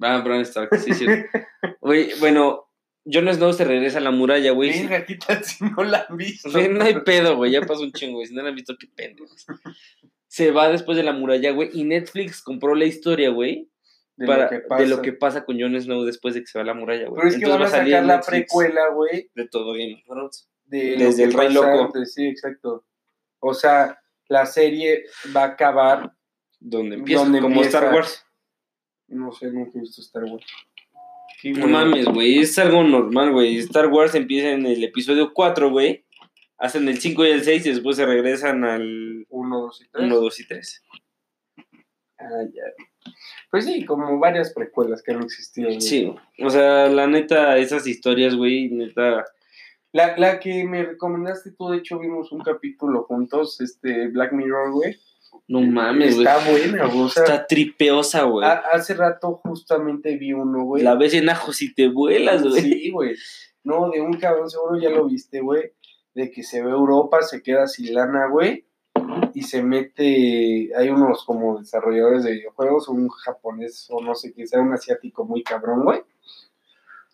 Ah, 0.00 0.20
Bran 0.24 0.40
Stark, 0.42 0.76
sí, 0.78 0.94
sí. 0.94 1.06
Güey, 1.80 2.10
bueno, 2.20 2.67
Jon 3.10 3.32
Snow 3.32 3.52
se 3.52 3.64
regresa 3.64 3.98
a 3.98 4.00
la 4.02 4.10
muralla, 4.10 4.50
güey. 4.52 4.70
Venga, 4.70 5.04
¿qué 5.06 5.16
tal 5.16 5.42
si 5.44 5.64
no 5.64 5.82
la 5.84 6.06
han 6.08 6.16
visto? 6.16 6.48
No 6.48 6.84
hay 6.84 7.00
pedo, 7.00 7.36
güey. 7.36 7.52
Ya 7.52 7.62
pasó 7.62 7.82
un 7.82 7.92
chingo, 7.92 8.16
güey. 8.16 8.26
Si 8.26 8.34
no 8.34 8.42
lo 8.42 8.48
han 8.48 8.54
visto, 8.54 8.76
qué 8.78 8.86
pendejos. 8.94 9.46
Se 10.26 10.50
va 10.50 10.68
después 10.68 10.96
de 10.96 11.02
la 11.04 11.12
muralla, 11.12 11.52
güey. 11.52 11.70
Y 11.72 11.84
Netflix 11.84 12.42
compró 12.42 12.74
la 12.74 12.84
historia, 12.84 13.30
güey. 13.30 13.68
de, 14.16 14.26
para- 14.26 14.44
lo 14.44 14.50
que 14.50 14.58
pasa. 14.60 14.82
de 14.82 14.88
lo 14.88 15.02
que 15.02 15.12
pasa 15.12 15.44
con 15.44 15.60
Jon 15.60 15.80
Snow 15.80 16.02
después 16.04 16.34
de 16.34 16.40
que 16.40 16.46
se 16.48 16.58
va 16.58 16.64
a 16.64 16.66
la 16.66 16.74
muralla, 16.74 17.06
güey. 17.08 17.16
Pero 17.16 17.28
es 17.28 17.36
que 17.36 17.44
Entonces 17.44 17.70
van 17.72 17.80
a 17.80 17.84
sacar 17.86 18.04
la 18.04 18.20
precuela, 18.20 18.88
güey, 18.88 19.30
De 19.34 19.48
todo 19.48 19.72
Game 19.74 20.02
de 20.64 20.96
Desde 20.96 21.22
el 21.24 21.32
Rey 21.32 21.52
Loco. 21.52 21.84
antes, 21.84 22.12
Sí, 22.14 22.26
exacto. 22.26 22.84
O 23.38 23.54
sea, 23.54 23.98
la 24.28 24.44
serie 24.44 25.04
va 25.34 25.44
a 25.44 25.46
acabar, 25.46 26.12
Donde 26.60 26.96
empieza, 26.96 27.22
Donde 27.22 27.40
como 27.40 27.54
empieza- 27.54 27.78
Star 27.78 27.94
Wars. 27.94 28.24
no 29.06 29.30
sé, 29.32 29.46
nunca 29.52 29.78
he 29.78 29.80
visto 29.82 30.00
Star 30.02 30.24
Wars. 30.24 30.44
Qué 31.40 31.52
No 31.52 31.68
mames, 31.68 32.06
güey. 32.06 32.40
Es 32.40 32.58
algo 32.58 32.82
normal, 32.82 33.32
güey. 33.32 33.58
Star 33.58 33.86
Wars 33.88 34.14
empieza 34.14 34.50
en 34.50 34.66
el 34.66 34.82
episodio 34.82 35.32
4, 35.32 35.70
güey. 35.70 36.04
Hacen 36.58 36.88
el 36.88 36.98
5 36.98 37.24
y 37.24 37.30
el 37.30 37.44
6 37.44 37.66
y 37.66 37.70
después 37.70 37.96
se 37.96 38.06
regresan 38.06 38.64
al 38.64 39.24
Uno, 39.28 39.60
dos 39.60 39.80
y 39.80 39.88
tres. 39.88 40.04
1, 40.04 40.16
2 40.16 40.40
y 40.40 40.48
3. 40.48 40.84
Ah, 42.18 42.24
ya. 42.52 43.12
Pues 43.50 43.64
sí, 43.64 43.84
como 43.84 44.18
varias 44.18 44.52
precuelas 44.52 45.02
que 45.02 45.12
han 45.12 45.22
existido. 45.22 45.68
güey. 45.68 45.80
Sí, 45.80 46.12
o 46.42 46.50
sea, 46.50 46.88
la 46.88 47.06
neta, 47.06 47.56
esas 47.58 47.86
historias, 47.86 48.34
güey, 48.34 48.68
neta. 48.70 49.24
La, 49.92 50.16
la 50.18 50.40
que 50.40 50.64
me 50.64 50.82
recomendaste 50.82 51.52
tú, 51.52 51.70
de 51.70 51.78
hecho, 51.78 51.98
vimos 51.98 52.32
un 52.32 52.40
capítulo 52.40 53.04
juntos, 53.04 53.60
este 53.60 54.08
Black 54.08 54.32
Mirror, 54.32 54.72
güey. 54.72 54.98
No 55.46 55.60
mames, 55.60 56.16
güey. 56.16 56.26
Está 56.26 56.50
buena, 56.50 56.86
güey. 56.86 57.00
O 57.02 57.08
sea, 57.08 57.22
Está 57.24 57.46
tripeosa, 57.46 58.22
güey. 58.24 58.46
ha- 58.46 58.62
hace 58.72 58.94
rato 58.94 59.40
justamente 59.44 60.16
vi 60.16 60.32
uno, 60.32 60.64
güey. 60.64 60.82
La 60.82 60.94
ves 60.94 61.14
en 61.14 61.28
ajos 61.30 61.62
y 61.62 61.72
te 61.74 61.88
vuelas, 61.88 62.42
güey. 62.42 62.60
Sí, 62.62 62.90
güey. 62.90 63.14
No, 63.64 63.90
de 63.90 64.00
un 64.00 64.14
cabrón, 64.14 64.48
seguro 64.50 64.78
ya 64.80 64.90
lo 64.90 65.06
viste, 65.06 65.40
güey. 65.40 65.72
De 66.14 66.30
que 66.30 66.42
se 66.42 66.62
ve 66.62 66.70
Europa, 66.70 67.22
se 67.22 67.42
queda 67.42 67.66
sin 67.66 67.94
lana, 67.94 68.28
güey. 68.28 68.64
Y 69.34 69.42
se 69.42 69.62
mete. 69.62 70.70
Hay 70.76 70.88
unos 70.88 71.24
como 71.24 71.58
desarrolladores 71.58 72.24
de 72.24 72.32
videojuegos, 72.32 72.88
un 72.88 73.08
japonés 73.08 73.86
o 73.90 74.02
no 74.02 74.14
sé 74.14 74.32
qué 74.32 74.46
sea, 74.46 74.60
un 74.60 74.72
asiático 74.72 75.24
muy 75.24 75.42
cabrón, 75.42 75.84
güey. 75.84 76.00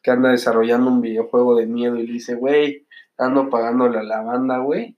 que 0.02 0.11
anda 0.11 0.31
desarrollando 0.31 0.90
un 0.90 1.00
videojuego 1.00 1.57
de 1.57 1.66
miedo 1.66 1.97
y 1.97 2.07
le 2.07 2.12
dice, 2.12 2.35
güey, 2.35 2.87
ando 3.16 3.49
pagándole 3.49 3.99
a 3.99 4.02
la 4.02 4.21
banda, 4.21 4.59
güey, 4.59 4.97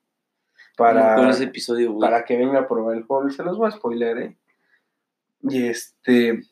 para, 0.76 1.16
Con 1.16 1.28
ese 1.28 1.44
episodio, 1.44 1.92
güey. 1.92 2.08
para 2.08 2.24
que 2.24 2.36
venga 2.36 2.60
a 2.60 2.68
probar 2.68 2.96
el 2.96 3.04
juego. 3.04 3.28
Se 3.30 3.42
los 3.42 3.56
voy 3.56 3.68
a 3.68 3.72
spoiler, 3.72 4.18
¿eh? 4.18 4.36
Y 5.42 5.66
este. 5.66 6.42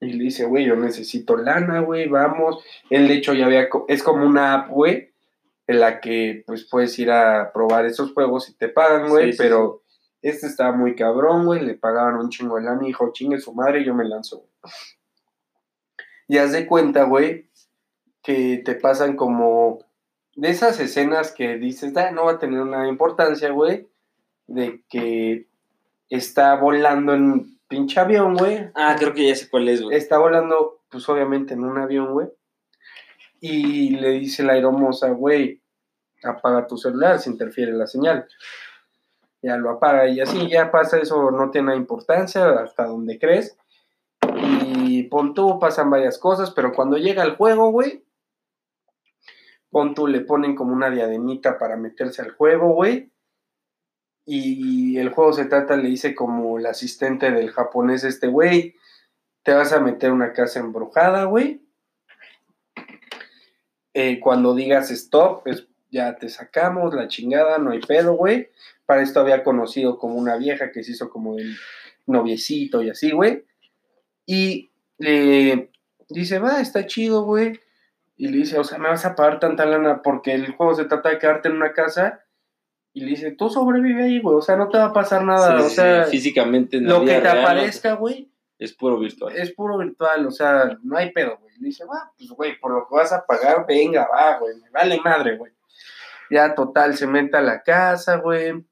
Y 0.00 0.12
le 0.12 0.24
dice, 0.24 0.44
güey, 0.44 0.66
yo 0.66 0.76
necesito 0.76 1.36
lana, 1.36 1.80
güey, 1.80 2.08
vamos. 2.08 2.62
Él, 2.90 3.08
de 3.08 3.14
hecho, 3.14 3.32
ya 3.34 3.46
había. 3.46 3.68
Es 3.88 4.02
como 4.02 4.26
una 4.26 4.54
app, 4.54 4.70
güey, 4.70 5.12
en 5.66 5.80
la 5.80 6.00
que, 6.00 6.44
pues, 6.46 6.64
puedes 6.64 6.98
ir 6.98 7.10
a 7.10 7.50
probar 7.52 7.86
esos 7.86 8.12
juegos 8.12 8.50
y 8.50 8.54
te 8.54 8.68
pagan, 8.68 9.08
güey, 9.08 9.26
Sí, 9.26 9.32
sí, 9.32 9.38
pero. 9.38 9.82
Este 10.22 10.48
estaba 10.48 10.72
muy 10.72 10.96
cabrón, 10.96 11.46
güey, 11.46 11.64
le 11.64 11.74
pagaban 11.74 12.16
un 12.16 12.30
chingo 12.30 12.56
de 12.56 12.62
lana 12.62 12.82
y 12.82 12.86
dijo, 12.88 13.12
chingue 13.12 13.38
su 13.38 13.54
madre, 13.54 13.84
yo 13.84 13.94
me 13.94 14.04
lanzo. 14.04 14.38
güey". 14.38 14.50
Y 16.26 16.38
haz 16.38 16.50
de 16.52 16.66
cuenta, 16.66 17.04
güey, 17.04 17.48
que 18.24 18.60
te 18.64 18.74
pasan 18.74 19.14
como 19.14 19.85
de 20.36 20.50
esas 20.50 20.78
escenas 20.80 21.32
que 21.32 21.56
dices, 21.56 21.96
"Ah, 21.96 22.12
no 22.12 22.26
va 22.26 22.32
a 22.32 22.38
tener 22.38 22.60
una 22.60 22.88
importancia, 22.88 23.50
güey, 23.50 23.88
de 24.46 24.82
que 24.88 25.46
está 26.08 26.54
volando 26.54 27.14
en 27.14 27.56
pinche 27.68 27.98
avión, 28.00 28.36
güey. 28.36 28.68
Ah, 28.74 28.96
creo 28.98 29.12
que 29.12 29.26
ya 29.26 29.34
sé 29.34 29.48
cuál 29.48 29.68
es, 29.68 29.82
güey. 29.82 29.96
Está 29.96 30.18
volando, 30.18 30.80
pues 30.88 31.08
obviamente 31.08 31.54
en 31.54 31.64
un 31.64 31.78
avión, 31.78 32.12
güey. 32.12 32.28
Y 33.40 33.90
le 33.96 34.10
dice 34.10 34.42
la 34.42 34.54
aeromoza, 34.54 35.10
güey, 35.10 35.60
apaga 36.24 36.66
tu 36.66 36.76
celular, 36.76 37.18
se 37.18 37.30
interfiere 37.30 37.72
la 37.72 37.86
señal. 37.86 38.26
Ya 39.42 39.56
lo 39.56 39.70
apaga 39.70 40.08
y 40.08 40.20
así 40.20 40.48
ya 40.48 40.70
pasa 40.70 40.98
eso, 40.98 41.30
no 41.30 41.50
tiene 41.50 41.76
importancia 41.76 42.50
hasta 42.60 42.86
donde 42.86 43.18
crees. 43.18 43.56
Y 44.74 45.04
pon 45.04 45.34
tú, 45.34 45.58
pasan 45.58 45.90
varias 45.90 46.18
cosas, 46.18 46.50
pero 46.50 46.72
cuando 46.72 46.96
llega 46.96 47.22
el 47.22 47.36
juego, 47.36 47.70
güey, 47.70 48.02
le 50.06 50.20
ponen 50.20 50.54
como 50.54 50.72
una 50.72 50.90
diademita 50.90 51.58
para 51.58 51.76
meterse 51.76 52.22
al 52.22 52.30
juego, 52.30 52.72
güey. 52.72 53.10
Y 54.24 54.96
el 54.98 55.10
juego 55.10 55.32
se 55.32 55.44
trata, 55.44 55.76
le 55.76 55.88
dice 55.88 56.14
como 56.14 56.58
el 56.58 56.66
asistente 56.66 57.30
del 57.30 57.50
japonés, 57.50 58.02
este 58.02 58.26
güey, 58.26 58.74
te 59.42 59.52
vas 59.52 59.72
a 59.72 59.80
meter 59.80 60.12
una 60.12 60.32
casa 60.32 60.60
embrujada, 60.60 61.24
güey. 61.24 61.62
Eh, 63.94 64.18
cuando 64.18 64.54
digas 64.54 64.90
stop, 64.90 65.44
pues 65.44 65.68
ya 65.90 66.16
te 66.16 66.28
sacamos 66.28 66.94
la 66.94 67.06
chingada, 67.06 67.58
no 67.58 67.70
hay 67.70 67.80
pedo, 67.80 68.14
güey. 68.14 68.48
Para 68.84 69.02
esto 69.02 69.20
había 69.20 69.44
conocido 69.44 69.98
como 69.98 70.16
una 70.16 70.36
vieja 70.36 70.72
que 70.72 70.82
se 70.82 70.92
hizo 70.92 71.08
como 71.08 71.38
el 71.38 71.56
noviecito 72.06 72.82
y 72.82 72.90
así, 72.90 73.12
güey. 73.12 73.44
Y 74.26 74.70
le 74.98 75.70
dice, 76.08 76.38
va, 76.38 76.60
está 76.60 76.86
chido, 76.86 77.22
güey. 77.22 77.60
Y 78.16 78.28
le 78.28 78.38
dice, 78.38 78.58
o 78.58 78.64
sea, 78.64 78.78
me 78.78 78.88
vas 78.88 79.04
a 79.04 79.14
pagar 79.14 79.38
tanta 79.40 79.66
lana 79.66 80.00
porque 80.02 80.32
el 80.32 80.52
juego 80.52 80.74
se 80.74 80.86
trata 80.86 81.10
de 81.10 81.18
quedarte 81.18 81.48
en 81.48 81.56
una 81.56 81.72
casa. 81.72 82.22
Y 82.94 83.00
le 83.00 83.08
dice, 83.10 83.32
tú 83.32 83.50
sobrevive 83.50 84.04
ahí, 84.04 84.20
güey. 84.22 84.36
O 84.36 84.40
sea, 84.40 84.56
no 84.56 84.68
te 84.70 84.78
va 84.78 84.86
a 84.86 84.92
pasar 84.94 85.22
nada. 85.22 85.58
Sí, 85.58 85.64
o 85.64 85.68
sí, 85.68 85.74
sea, 85.74 86.04
físicamente 86.04 86.78
en 86.78 86.84
la 86.84 86.90
lo 86.90 87.00
que 87.04 87.12
te 87.12 87.20
real, 87.20 87.38
aparezca, 87.40 87.92
güey, 87.92 88.30
Es 88.58 88.72
puro 88.72 88.98
virtual. 88.98 89.36
es 89.36 89.52
puro 89.52 89.76
virtual, 89.76 90.26
o 90.26 90.30
sea, 90.30 90.78
no 90.82 90.96
hay 90.96 91.12
pedo, 91.12 91.36
güey. 91.38 91.54
Le 91.58 91.66
dice, 91.66 91.84
va, 91.84 92.10
pues, 92.16 92.30
güey, 92.30 92.58
por 92.58 92.72
lo 92.72 92.88
que 92.88 92.94
vas 92.94 93.12
a 93.12 93.26
pagar, 93.26 93.66
venga, 93.68 94.08
va, 94.10 94.38
güey, 94.38 94.54
me 94.62 94.70
vale 94.70 94.98
madre, 95.04 95.36
güey. 95.36 95.52
Ya, 96.30 96.54
total, 96.54 96.96
se 96.96 97.06
mete 97.06 97.36
a 97.36 97.42
la 97.42 97.62
casa, 97.62 98.16
güey. 98.16 98.64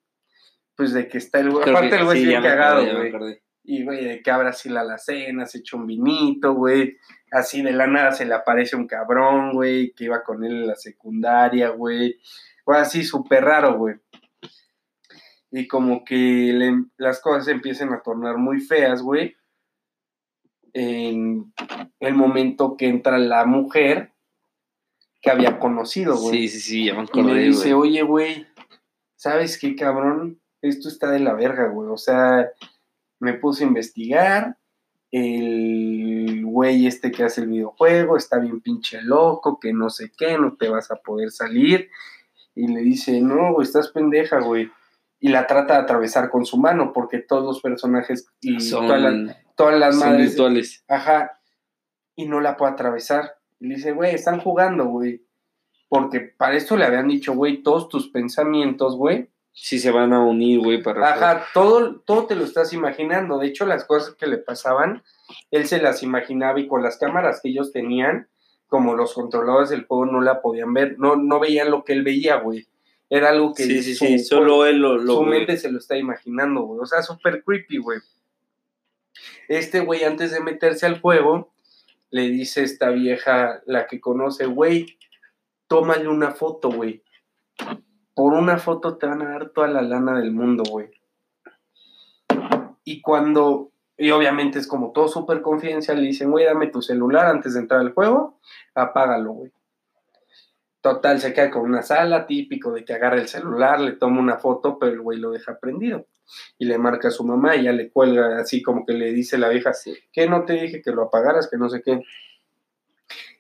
Pues 0.75 0.93
de 0.95 1.07
que 1.07 1.19
está 1.19 1.39
el 1.41 1.51
güey. 1.51 1.69
Aparte, 1.69 1.91
que- 1.91 1.97
el 1.97 2.05
güey 2.05 2.17
sí, 2.19 2.23
es 2.25 2.29
bien 2.31 2.43
cagado, 2.43 2.81
güey. 2.97 3.41
Y, 3.67 3.83
güey, 3.83 4.05
de 4.05 4.23
que 4.23 4.31
abre 4.31 4.51
así 4.51 4.69
la 4.69 4.83
alacena, 4.83 5.47
se 5.47 5.59
echa 5.59 5.77
un 5.79 5.87
vinito, 5.87 6.53
güey. 6.53 6.99
Así 7.33 7.63
de 7.63 7.73
la 7.73 7.87
nada 7.87 8.13
se 8.13 8.27
le 8.27 8.35
aparece 8.35 8.77
un 8.77 8.87
cabrón, 8.87 9.55
güey, 9.55 9.93
que 9.93 10.05
iba 10.05 10.23
con 10.23 10.45
él 10.45 10.53
en 10.53 10.67
la 10.67 10.77
secundaria, 10.77 11.71
güey. 11.71 12.19
Güey, 12.67 12.81
así 12.81 13.03
súper 13.03 13.45
raro, 13.45 13.79
güey. 13.79 13.97
Y 15.51 15.67
como 15.67 16.05
que 16.05 16.15
le- 16.15 16.85
las 16.99 17.21
cosas 17.21 17.47
se 17.47 17.53
empiezan 17.53 17.93
a 17.95 18.03
tornar 18.03 18.37
muy 18.37 18.61
feas, 18.61 19.01
güey. 19.03 19.35
En 20.73 21.53
el 22.01 22.15
momento 22.15 22.77
que 22.77 22.89
entra 22.89 23.19
la 23.19 23.45
mujer 23.47 24.13
que 25.23 25.31
había 25.31 25.59
conocido, 25.59 26.17
güey. 26.19 26.49
Sí, 26.49 26.49
sí, 26.49 26.61
sí, 26.61 26.85
ya 26.87 26.95
me 26.95 27.03
Y 27.03 27.05
acordé, 27.05 27.35
le 27.35 27.43
dice, 27.45 27.73
oye, 27.73 28.03
güey, 28.03 28.47
¿sabes 29.17 29.57
qué, 29.59 29.75
cabrón? 29.77 30.41
Esto 30.61 30.89
está 30.89 31.11
de 31.11 31.21
la 31.21 31.35
verga, 31.35 31.69
güey. 31.69 31.89
O 31.91 31.97
sea, 31.97 32.51
me 33.25 33.35
puse 33.35 33.65
a 33.65 33.67
investigar. 33.67 34.59
El 35.11 36.45
güey 36.45 36.87
este 36.87 37.11
que 37.11 37.25
hace 37.25 37.41
el 37.41 37.49
videojuego 37.49 38.17
está 38.17 38.39
bien 38.39 38.61
pinche 38.61 39.01
loco, 39.01 39.59
que 39.61 39.73
no 39.73 39.89
sé 39.91 40.13
qué, 40.17 40.39
no 40.39 40.57
te 40.57 40.69
vas 40.69 40.91
a 40.91 40.97
poder 40.97 41.31
salir. 41.31 41.89
Y 42.55 42.69
le 42.69 42.81
dice, 42.81 43.21
no, 43.21 43.53
güey, 43.53 43.67
estás 43.67 43.89
pendeja, 43.89 44.41
güey. 44.41 44.71
Y 45.21 45.29
la 45.29 45.47
trata 45.47 45.75
de 45.75 45.81
atravesar 45.81 46.31
con 46.31 46.45
su 46.45 46.59
mano, 46.59 46.93
porque 46.93 47.19
todos 47.19 47.45
los 47.45 47.61
personajes 47.61 48.27
y 48.41 48.61
Son, 48.61 48.87
todas, 48.87 49.01
las, 49.01 49.37
todas 49.57 49.79
las 49.79 49.99
son 49.99 50.09
madres 50.09 50.31
virtuales. 50.31 50.85
Ajá. 50.89 51.41
Y 52.17 52.27
no 52.27 52.41
la 52.41 52.57
puede 52.57 52.73
atravesar. 52.73 53.37
Y 53.61 53.69
le 53.69 53.77
dice, 53.77 53.93
güey, 53.93 54.15
están 54.15 54.41
jugando, 54.41 54.87
güey. 54.87 55.25
Porque 55.89 56.21
para 56.21 56.57
esto 56.57 56.77
le 56.77 56.85
habían 56.85 57.09
dicho, 57.09 57.35
güey, 57.35 57.63
todos 57.63 57.89
tus 57.89 58.11
pensamientos, 58.11 58.97
güey. 58.97 59.31
Sí 59.57 59.79
se 59.79 59.93
van 59.93 60.13
a 60.13 60.21
unir, 60.21 60.59
güey, 60.59 60.83
para... 60.83 61.13
Ajá, 61.13 61.47
todo, 61.55 62.01
todo 62.01 62.27
te 62.27 62.35
lo 62.35 62.43
estás 62.45 62.73
imaginando. 62.73 63.39
De 63.39 63.47
hecho, 63.47 63.65
las 63.67 63.85
cosas 63.85 64.15
que 64.17 64.27
le 64.27 64.39
pasaban, 64.39 65.03
él 65.53 65.67
se 65.69 65.81
las 65.81 66.03
imaginaba 66.03 66.59
y 66.59 66.67
con 66.67 66.83
las 66.83 66.99
cámaras 66.99 67.41
que 67.41 67.51
ellos 67.51 67.71
tenían, 67.73 68.29
como 68.67 68.97
los 68.97 69.15
controladores 69.15 69.71
del 69.71 69.87
juego 69.87 70.07
no 70.07 70.21
la 70.21 70.43
podían 70.43 70.75
ver, 70.75 70.99
no, 70.99 71.15
no 71.15 71.39
veían 71.39 71.71
lo 71.71 71.85
que 71.85 71.93
él 71.93 72.03
veía, 72.03 72.37
güey. 72.37 72.67
Era 73.09 73.29
algo 73.31 73.55
que 73.55 73.63
Sí, 73.63 73.83
sí, 73.83 73.95
su- 73.95 74.05
sí, 74.07 74.19
solo 74.19 74.67
él 74.67 74.79
lo... 74.79 74.99
lo 74.99 75.15
su 75.19 75.23
mente 75.23 75.57
se 75.57 75.71
lo 75.71 75.79
está 75.79 75.97
imaginando, 75.97 76.63
güey. 76.63 76.81
O 76.81 76.87
sea, 76.87 77.03
súper 77.03 77.45
creepy, 77.45 77.79
güey. 77.79 78.01
Este 79.49 79.81
güey, 79.81 80.03
antes 80.03 80.33
de 80.33 80.41
meterse 80.41 80.87
al 80.87 81.01
juego, 81.01 81.53
le 82.11 82.23
dice 82.29 82.65
esta 82.65 82.91
vieja, 82.91 83.63
la 83.67 83.87
que 83.87 84.01
conoce, 84.01 84.47
güey, 84.47 84.99
tómale 85.69 86.09
una 86.09 86.33
foto, 86.33 86.71
güey. 86.71 87.03
Por 88.15 88.33
una 88.33 88.59
foto 88.59 88.97
te 88.97 89.07
van 89.07 89.23
a 89.23 89.31
dar 89.31 89.51
toda 89.51 89.69
la 89.69 89.83
lana 89.83 90.19
del 90.19 90.33
mundo, 90.33 90.63
güey. 90.69 90.91
Y 92.85 93.01
cuando, 93.01 93.73
y 93.97 94.11
obviamente 94.11 94.59
es 94.59 94.67
como 94.67 94.93
todo 94.93 95.09
súper 95.09 95.43
confidencial, 95.43 96.01
le 96.01 96.07
dicen, 96.07 96.31
güey, 96.31 96.45
dame 96.45 96.69
tu 96.69 96.83
celular 96.83 97.27
antes 97.27 97.55
de 97.55 97.61
entrar 97.61 97.81
al 97.81 97.93
juego, 97.93 98.39
apágalo, 98.75 99.33
güey. 99.33 99.53
Total, 100.81 101.19
se 101.19 101.33
queda 101.33 101.51
con 101.51 101.63
una 101.63 101.81
sala, 101.81 102.27
típico 102.27 102.71
de 102.71 102.85
que 102.85 102.93
agarra 102.93 103.17
el 103.17 103.27
celular, 103.27 103.81
le 103.81 103.93
toma 103.93 104.21
una 104.21 104.37
foto, 104.37 104.79
pero 104.79 104.93
el 104.93 105.01
güey 105.01 105.19
lo 105.19 105.31
deja 105.31 105.59
prendido. 105.59 106.07
Y 106.59 106.67
le 106.67 106.77
marca 106.77 107.09
a 107.09 107.11
su 107.11 107.25
mamá 107.25 107.57
y 107.57 107.65
ya 107.65 107.73
le 107.73 107.91
cuelga 107.91 108.39
así 108.39 108.63
como 108.63 108.85
que 108.85 108.93
le 108.93 109.13
dice 109.13 109.39
la 109.39 109.49
vieja, 109.49 109.73
que 110.13 110.29
no 110.29 110.45
te 110.45 110.53
dije 110.53 110.83
que 110.83 110.91
lo 110.91 111.05
apagaras, 111.05 111.49
que 111.49 111.57
no 111.57 111.71
sé 111.71 111.81
qué. 111.81 112.03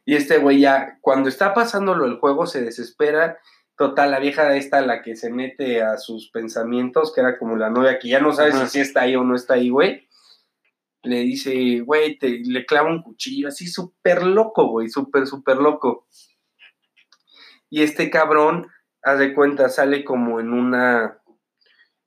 Y 0.07 0.15
este 0.15 0.39
güey 0.39 0.61
ya, 0.61 0.99
cuando 1.03 1.29
está 1.29 1.53
pasándolo 1.53 2.07
el 2.07 2.19
juego, 2.19 2.47
se 2.47 2.63
desespera. 2.63 3.39
Total, 3.77 4.11
la 4.11 4.21
vieja 4.21 4.55
esta, 4.55 4.81
la 4.83 5.03
que 5.03 5.17
se 5.17 5.31
mete 5.31 5.83
a 5.83 5.99
sus 5.99 6.31
pensamientos, 6.31 7.13
que 7.13 7.21
era 7.21 7.39
como 7.39 7.57
la 7.57 7.71
novia, 7.71 7.99
que 7.99 8.09
ya 8.09 8.21
no 8.21 8.33
sabe 8.33 8.51
Ajá. 8.51 8.69
si 8.69 8.81
está 8.81 9.03
ahí 9.03 9.17
o 9.17 9.25
no 9.25 9.35
está 9.35 9.55
ahí, 9.55 9.69
güey. 9.69 10.09
Le 11.03 11.21
dice, 11.21 11.81
güey, 11.81 12.17
te, 12.19 12.41
le 12.45 12.65
clava 12.67 12.89
un 12.89 13.03
cuchillo, 13.03 13.49
así 13.49 13.67
súper 13.67 14.23
loco, 14.23 14.69
güey, 14.69 14.89
súper, 14.89 15.27
súper 15.27 15.57
loco. 15.57 16.07
Y 17.69 17.83
este 17.83 18.11
cabrón, 18.11 18.69
haz 19.03 19.19
de 19.19 19.35
cuenta, 19.35 19.69
sale 19.69 20.05
como 20.05 20.39
en 20.39 20.53
una. 20.53 21.19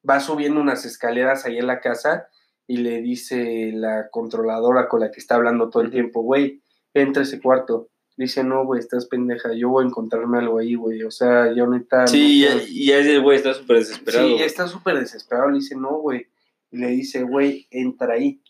Va 0.09 0.21
subiendo 0.21 0.61
unas 0.61 0.85
escaleras 0.85 1.45
ahí 1.45 1.57
en 1.57 1.67
la 1.67 1.81
casa 1.81 2.29
y 2.65 2.77
le 2.77 3.01
dice 3.01 3.71
la 3.73 4.09
controladora 4.09 4.87
con 4.87 5.01
la 5.01 5.11
que 5.11 5.19
está 5.19 5.35
hablando 5.35 5.69
todo 5.69 5.83
el 5.83 5.91
tiempo, 5.91 6.21
güey, 6.21 6.61
entra 6.93 7.21
a 7.21 7.25
ese 7.25 7.41
cuarto. 7.41 7.89
Dice, 8.17 8.43
no, 8.43 8.65
güey, 8.65 8.79
estás 8.79 9.05
pendeja, 9.05 9.53
yo 9.53 9.69
voy 9.69 9.83
a 9.83 9.87
encontrarme 9.87 10.39
algo 10.39 10.57
ahí, 10.57 10.73
güey. 10.73 11.03
O 11.03 11.11
sea, 11.11 11.53
yo 11.53 11.67
neta. 11.67 12.07
Sí, 12.07 12.41
no 12.41 12.47
ya, 12.47 12.53
puedo". 12.55 12.67
ya 12.73 12.97
ese 12.97 13.17
güey 13.19 13.37
está 13.37 13.53
súper 13.53 13.77
desesperado. 13.77 14.27
Sí, 14.27 14.33
güey. 14.33 14.43
está 14.43 14.67
súper 14.67 14.99
desesperado. 14.99 15.49
Le 15.49 15.59
dice, 15.59 15.75
no, 15.75 15.99
güey. 15.99 16.25
Y 16.71 16.77
le 16.79 16.87
dice, 16.87 17.21
güey, 17.21 17.67
entra 17.69 18.15
ahí. 18.15 18.41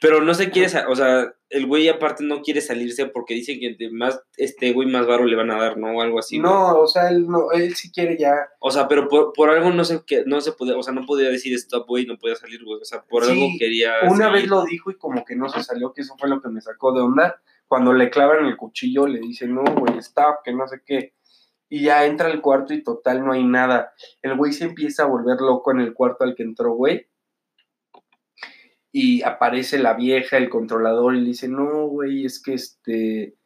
Pero 0.00 0.22
no 0.22 0.34
se 0.34 0.50
quiere, 0.50 0.70
o 0.88 0.96
sea, 0.96 1.34
el 1.48 1.66
güey 1.66 1.88
aparte 1.88 2.24
no 2.24 2.42
quiere 2.42 2.60
salirse 2.60 3.06
porque 3.06 3.34
dice 3.34 3.58
que 3.58 3.76
más 3.90 4.20
este 4.36 4.72
güey 4.72 4.88
más 4.88 5.06
varo 5.06 5.24
le 5.24 5.36
van 5.36 5.50
a 5.50 5.58
dar, 5.58 5.78
¿no? 5.78 5.96
O 5.96 6.02
algo 6.02 6.18
así. 6.18 6.38
no, 6.38 6.78
o 6.78 6.86
sea, 6.86 7.08
él, 7.08 7.26
no, 7.28 7.52
él 7.52 7.74
sí 7.74 7.90
quiere 7.90 8.18
ya. 8.18 8.34
O 8.60 8.70
sea, 8.70 8.88
pero 8.88 9.08
por, 9.08 9.32
por 9.32 9.48
algo 9.48 9.70
no 9.70 9.84
se, 9.84 10.02
que, 10.04 10.24
no 10.26 10.40
se 10.40 10.52
podía, 10.52 10.76
o 10.76 10.82
sea, 10.82 10.92
no 10.92 11.06
podía 11.06 11.30
decir 11.30 11.54
stop, 11.54 11.86
güey, 11.86 12.04
no 12.04 12.18
podía 12.18 12.36
salir, 12.36 12.62
güey. 12.64 12.80
O 12.80 12.84
sea, 12.84 13.02
por 13.02 13.24
Sí, 13.24 13.32
algo 13.32 13.46
quería. 13.58 13.92
Una 14.10 14.30
vez 14.30 14.46
lo 14.48 14.64
dijo 14.64 14.90
y 14.90 14.96
como 14.96 15.24
que 15.24 15.36
no 15.36 15.48
se 15.48 15.62
salió, 15.62 15.92
que 15.92 16.02
eso 16.02 16.14
fue 16.18 16.28
lo 16.28 16.42
que 16.42 16.48
me 16.48 16.60
sacó 16.60 16.92
de 16.92 17.00
onda. 17.00 17.40
Cuando 17.68 17.92
le 17.92 18.10
clavan 18.10 18.46
el 18.46 18.56
cuchillo, 18.56 19.06
le 19.06 19.20
dice, 19.20 19.46
no, 19.48 19.64
güey, 19.64 19.98
stop, 19.98 20.36
que 20.44 20.52
no 20.52 20.66
sé 20.68 20.82
qué. 20.86 21.14
Y 21.68 21.82
ya 21.82 22.06
entra 22.06 22.28
al 22.28 22.40
cuarto 22.40 22.74
y 22.74 22.82
total 22.82 23.24
no 23.24 23.32
hay 23.32 23.44
nada. 23.44 23.92
El 24.22 24.36
güey 24.36 24.52
se 24.52 24.64
empieza 24.64 25.02
a 25.02 25.06
volver 25.06 25.40
loco 25.40 25.72
en 25.72 25.80
el 25.80 25.94
cuarto 25.94 26.24
al 26.24 26.34
que 26.34 26.44
entró, 26.44 26.74
güey. 26.74 27.06
Y 28.92 29.22
aparece 29.22 29.78
la 29.78 29.94
vieja, 29.94 30.36
el 30.36 30.48
controlador, 30.48 31.16
y 31.16 31.20
le 31.20 31.26
dice, 31.26 31.48
no, 31.48 31.86
güey, 31.88 32.24
es 32.24 32.40
que 32.42 32.54
este. 32.54 33.36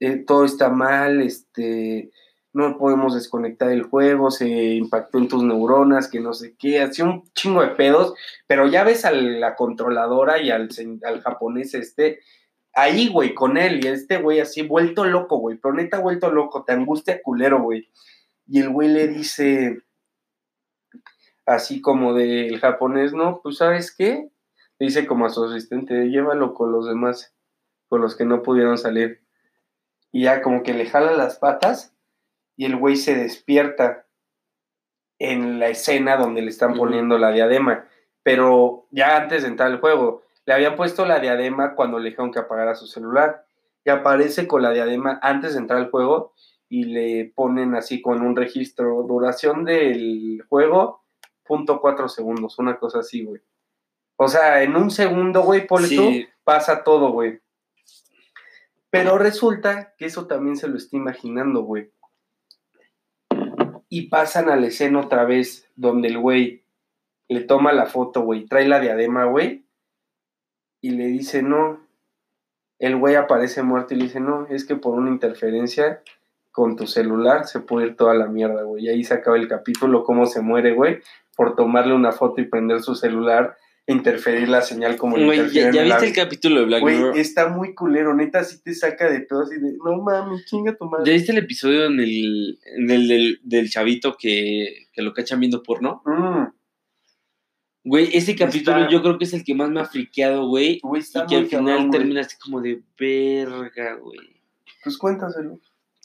eh, 0.00 0.16
todo 0.26 0.44
está 0.44 0.70
mal, 0.70 1.20
este, 1.20 2.10
no 2.52 2.78
podemos 2.78 3.14
desconectar 3.14 3.70
el 3.70 3.82
juego, 3.82 4.30
se 4.30 4.48
impactó 4.48 5.18
en 5.18 5.28
tus 5.28 5.42
neuronas, 5.44 6.08
que 6.08 6.20
no 6.20 6.32
sé 6.32 6.56
qué, 6.58 6.80
hacía 6.80 7.04
un 7.04 7.24
chingo 7.34 7.62
de 7.62 7.68
pedos, 7.76 8.14
pero 8.46 8.66
ya 8.68 8.82
ves 8.84 9.04
a 9.04 9.12
la 9.12 9.54
controladora 9.54 10.40
y 10.42 10.50
al, 10.50 10.68
al 11.04 11.20
japonés 11.20 11.74
este, 11.74 12.20
ahí, 12.80 13.08
güey, 13.08 13.34
con 13.34 13.56
él, 13.56 13.84
y 13.84 13.88
este 13.88 14.18
güey 14.18 14.40
así, 14.40 14.62
vuelto 14.62 15.04
loco, 15.04 15.38
güey, 15.38 15.56
pero 15.56 15.74
neta 15.74 15.98
vuelto 15.98 16.30
loco, 16.30 16.64
te 16.64 16.72
angustia 16.72 17.22
culero, 17.22 17.62
güey. 17.62 17.88
Y 18.46 18.60
el 18.60 18.70
güey 18.70 18.88
le 18.88 19.08
dice, 19.08 19.82
así 21.46 21.80
como 21.80 22.14
del 22.14 22.58
japonés, 22.58 23.12
no, 23.12 23.40
pues 23.42 23.58
sabes 23.58 23.94
qué, 23.94 24.30
le 24.78 24.86
dice 24.86 25.06
como 25.06 25.26
a 25.26 25.30
su 25.30 25.44
asistente, 25.44 26.08
llévalo 26.08 26.54
con 26.54 26.72
los 26.72 26.86
demás, 26.86 27.34
con 27.88 28.00
los 28.00 28.16
que 28.16 28.24
no 28.24 28.42
pudieron 28.42 28.78
salir. 28.78 29.22
Y 30.12 30.24
ya 30.24 30.42
como 30.42 30.62
que 30.62 30.74
le 30.74 30.86
jala 30.86 31.12
las 31.12 31.38
patas 31.38 31.94
y 32.56 32.64
el 32.64 32.76
güey 32.76 32.96
se 32.96 33.14
despierta 33.14 34.06
en 35.18 35.58
la 35.60 35.68
escena 35.68 36.16
donde 36.16 36.42
le 36.42 36.50
están 36.50 36.74
poniendo 36.74 37.18
la 37.18 37.30
diadema. 37.30 37.86
Pero 38.22 38.86
ya 38.90 39.16
antes 39.16 39.42
de 39.42 39.48
entrar 39.48 39.70
al 39.70 39.80
juego, 39.80 40.22
le 40.50 40.54
habían 40.54 40.74
puesto 40.74 41.06
la 41.06 41.20
diadema 41.20 41.76
cuando 41.76 42.00
le 42.00 42.10
dijeron 42.10 42.32
que 42.32 42.40
apagara 42.40 42.74
su 42.74 42.88
celular. 42.88 43.46
Y 43.84 43.90
aparece 43.90 44.48
con 44.48 44.62
la 44.62 44.72
diadema 44.72 45.20
antes 45.22 45.52
de 45.52 45.60
entrar 45.60 45.78
al 45.78 45.92
juego 45.92 46.34
y 46.68 46.86
le 46.86 47.32
ponen 47.36 47.76
así 47.76 48.02
con 48.02 48.20
un 48.20 48.34
registro, 48.34 49.04
duración 49.04 49.64
del 49.64 50.42
juego, 50.48 51.04
punto 51.44 51.80
cuatro 51.80 52.08
segundos, 52.08 52.58
una 52.58 52.80
cosa 52.80 52.98
así, 52.98 53.24
güey. 53.24 53.40
O 54.16 54.26
sea, 54.26 54.64
en 54.64 54.74
un 54.74 54.90
segundo, 54.90 55.42
güey, 55.42 55.68
por 55.68 55.84
sí. 55.84 56.26
pasa 56.42 56.82
todo, 56.82 57.12
güey. 57.12 57.38
Pero 58.90 59.18
resulta 59.18 59.94
que 59.96 60.06
eso 60.06 60.26
también 60.26 60.56
se 60.56 60.66
lo 60.66 60.78
está 60.78 60.96
imaginando, 60.96 61.62
güey 61.62 61.92
y 63.92 64.08
pasan 64.08 64.48
a 64.48 64.56
la 64.56 64.68
escena 64.68 65.00
otra 65.00 65.24
vez 65.24 65.68
donde 65.74 66.08
el 66.08 66.18
güey 66.18 66.64
le 67.28 67.40
toma 67.40 67.72
la 67.72 67.86
foto, 67.86 68.22
güey, 68.22 68.46
trae 68.46 68.66
la 68.66 68.80
diadema, 68.80 69.24
güey, 69.26 69.64
y 70.80 70.90
le 70.90 71.06
dice, 71.06 71.42
no, 71.42 71.80
el 72.78 72.96
güey 72.96 73.14
aparece 73.14 73.62
muerto 73.62 73.94
y 73.94 73.98
le 73.98 74.04
dice, 74.04 74.20
no, 74.20 74.46
es 74.48 74.64
que 74.64 74.76
por 74.76 74.94
una 74.94 75.10
interferencia 75.10 76.02
con 76.50 76.76
tu 76.76 76.86
celular 76.86 77.46
se 77.46 77.60
puede 77.60 77.88
ir 77.88 77.96
toda 77.96 78.14
la 78.14 78.26
mierda, 78.26 78.62
güey. 78.62 78.84
Y 78.84 78.88
ahí 78.88 79.04
se 79.04 79.14
acaba 79.14 79.36
el 79.36 79.48
capítulo, 79.48 80.04
cómo 80.04 80.26
se 80.26 80.40
muere, 80.40 80.72
güey, 80.72 81.00
por 81.36 81.54
tomarle 81.54 81.94
una 81.94 82.12
foto 82.12 82.40
y 82.40 82.46
prender 82.46 82.80
su 82.80 82.94
celular 82.94 83.56
interferir 83.90 84.48
la 84.48 84.62
señal 84.62 84.96
como 84.96 85.16
Güey, 85.16 85.50
¿ya, 85.50 85.70
viste 85.70 86.06
el 86.06 86.12
capítulo 86.12 86.60
de 86.60 86.66
Black 86.66 86.82
Mirror? 86.82 87.18
está 87.18 87.48
muy 87.48 87.74
culero, 87.74 88.14
neta, 88.14 88.44
sí 88.44 88.62
te 88.62 88.74
saca 88.74 89.10
de 89.10 89.20
todo 89.20 89.42
así 89.42 89.56
de, 89.58 89.76
no 89.84 90.00
mames, 90.02 90.44
chinga 90.46 90.76
tu 90.76 90.86
madre. 90.86 91.04
¿Ya 91.06 91.12
viste 91.12 91.32
el 91.32 91.38
episodio 91.38 91.86
en 91.86 92.00
el, 92.00 92.58
en 92.76 92.90
el 92.90 93.40
del, 93.42 93.70
chavito 93.70 94.16
que, 94.18 94.86
que, 94.92 95.02
lo 95.02 95.12
cachan 95.12 95.40
viendo 95.40 95.62
porno? 95.62 96.02
Mm. 96.04 96.39
Güey, 97.82 98.10
ese 98.12 98.36
capítulo 98.36 98.88
yo 98.90 99.00
creo 99.02 99.18
que 99.18 99.24
es 99.24 99.32
el 99.32 99.44
que 99.44 99.54
más 99.54 99.70
me 99.70 99.80
ha 99.80 99.84
friqueado, 99.86 100.46
güey. 100.46 100.80
Y 100.82 101.26
que 101.28 101.36
al 101.36 101.46
final 101.46 101.90
termina 101.90 102.20
así 102.20 102.36
como 102.38 102.60
de 102.60 102.82
verga, 102.98 103.94
güey. 103.94 104.40
Pues 104.84 104.98
cuéntaselo. 104.98 105.58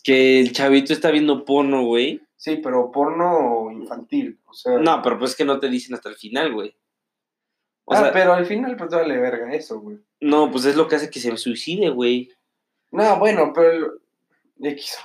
Que 0.04 0.40
el 0.40 0.52
chavito 0.54 0.94
está 0.94 1.12
viendo 1.12 1.44
porno, 1.46 1.84
güey. 1.84 2.22
Sí, 2.38 2.58
pero 2.64 2.92
porno 2.92 3.72
infantil, 3.72 4.38
o 4.46 4.54
sea. 4.54 4.78
No, 4.78 5.02
pero 5.02 5.18
pues 5.18 5.32
es 5.32 5.38
que 5.38 5.46
no 5.46 5.60
te 5.60 5.70
dicen 5.70 5.96
hasta 5.96 6.10
el 6.10 6.16
final, 6.16 6.54
güey 6.54 6.76
ah, 7.88 8.10
pero 8.12 8.34
al 8.34 8.46
final, 8.46 8.76
pues 8.76 8.90
vale 8.90 9.18
verga 9.18 9.54
eso, 9.54 9.80
güey. 9.80 9.98
No, 10.20 10.52
pues 10.52 10.66
es 10.66 10.76
lo 10.76 10.88
que 10.88 10.96
hace 10.96 11.10
que 11.10 11.20
se 11.20 11.36
suicide, 11.38 11.90
güey. 11.90 12.32
No, 12.92 13.20
bueno, 13.20 13.52
pero. 13.54 14.00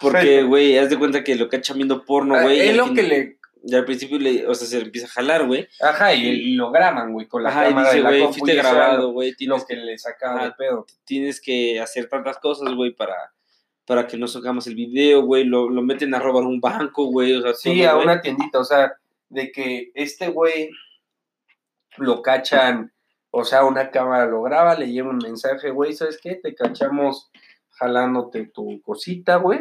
Porque, 0.00 0.44
güey, 0.44 0.78
haz 0.78 0.90
de 0.90 0.98
cuenta 0.98 1.24
que 1.24 1.34
lo 1.34 1.48
cacha 1.48 1.74
viendo 1.74 2.04
porno, 2.04 2.36
ah, 2.36 2.42
güey. 2.42 2.60
es 2.60 2.76
lo 2.76 2.94
que 2.94 3.02
le. 3.02 3.38
Y 3.62 3.75
al 3.75 3.84
principio, 3.84 4.18
le, 4.18 4.46
o 4.46 4.54
sea, 4.54 4.66
se 4.66 4.80
empieza 4.80 5.06
a 5.06 5.10
jalar, 5.10 5.46
güey. 5.46 5.68
Ajá, 5.80 6.14
y, 6.14 6.54
lo 6.54 6.70
graban, 6.70 7.12
güey, 7.12 7.26
con 7.26 7.42
la 7.42 7.50
Ajá, 7.50 7.64
cámara 7.64 7.92
y 7.92 7.96
dice, 7.96 8.06
güey, 8.06 8.23
fuiste 8.32 8.54
grabado, 8.54 9.12
güey. 9.12 9.34
Lo 9.40 9.64
que 9.66 9.76
le 9.76 9.99
sacaba 9.99 10.44
el 10.44 10.54
pedo. 10.54 10.86
Tienes 11.04 11.40
que 11.40 11.78
hacer 11.80 12.08
tantas 12.08 12.38
cosas, 12.38 12.75
güey, 12.75 12.92
para, 12.92 13.32
para 13.84 14.06
que 14.06 14.16
no 14.16 14.26
sacamos 14.26 14.66
el 14.66 14.75
video, 14.75 15.23
güey. 15.23 15.44
Lo, 15.44 15.68
lo 15.68 15.82
meten 15.82 16.14
a 16.14 16.18
robar 16.18 16.44
un 16.44 16.60
banco, 16.60 17.06
güey. 17.06 17.34
O 17.34 17.42
sea, 17.42 17.54
sí, 17.54 17.84
a 17.84 17.96
una 17.96 18.20
tiendita, 18.20 18.58
o 18.58 18.64
sea, 18.64 18.92
de 19.28 19.52
que 19.52 19.90
este 19.94 20.28
güey 20.28 20.70
lo 21.99 22.23
cachan, 22.23 22.92
o 23.30 23.44
sea, 23.44 23.64
una 23.64 23.90
cámara 23.90 24.26
lo 24.26 24.42
graba, 24.42 24.75
le 24.75 24.90
lleva 24.90 25.10
un 25.10 25.18
mensaje, 25.18 25.70
güey, 25.70 25.92
¿sabes 25.92 26.18
qué? 26.23 26.36
Te 26.36 26.54
cachamos 26.54 27.30
jalándote 27.70 28.46
tu 28.46 28.80
cosita, 28.82 29.36
güey. 29.36 29.60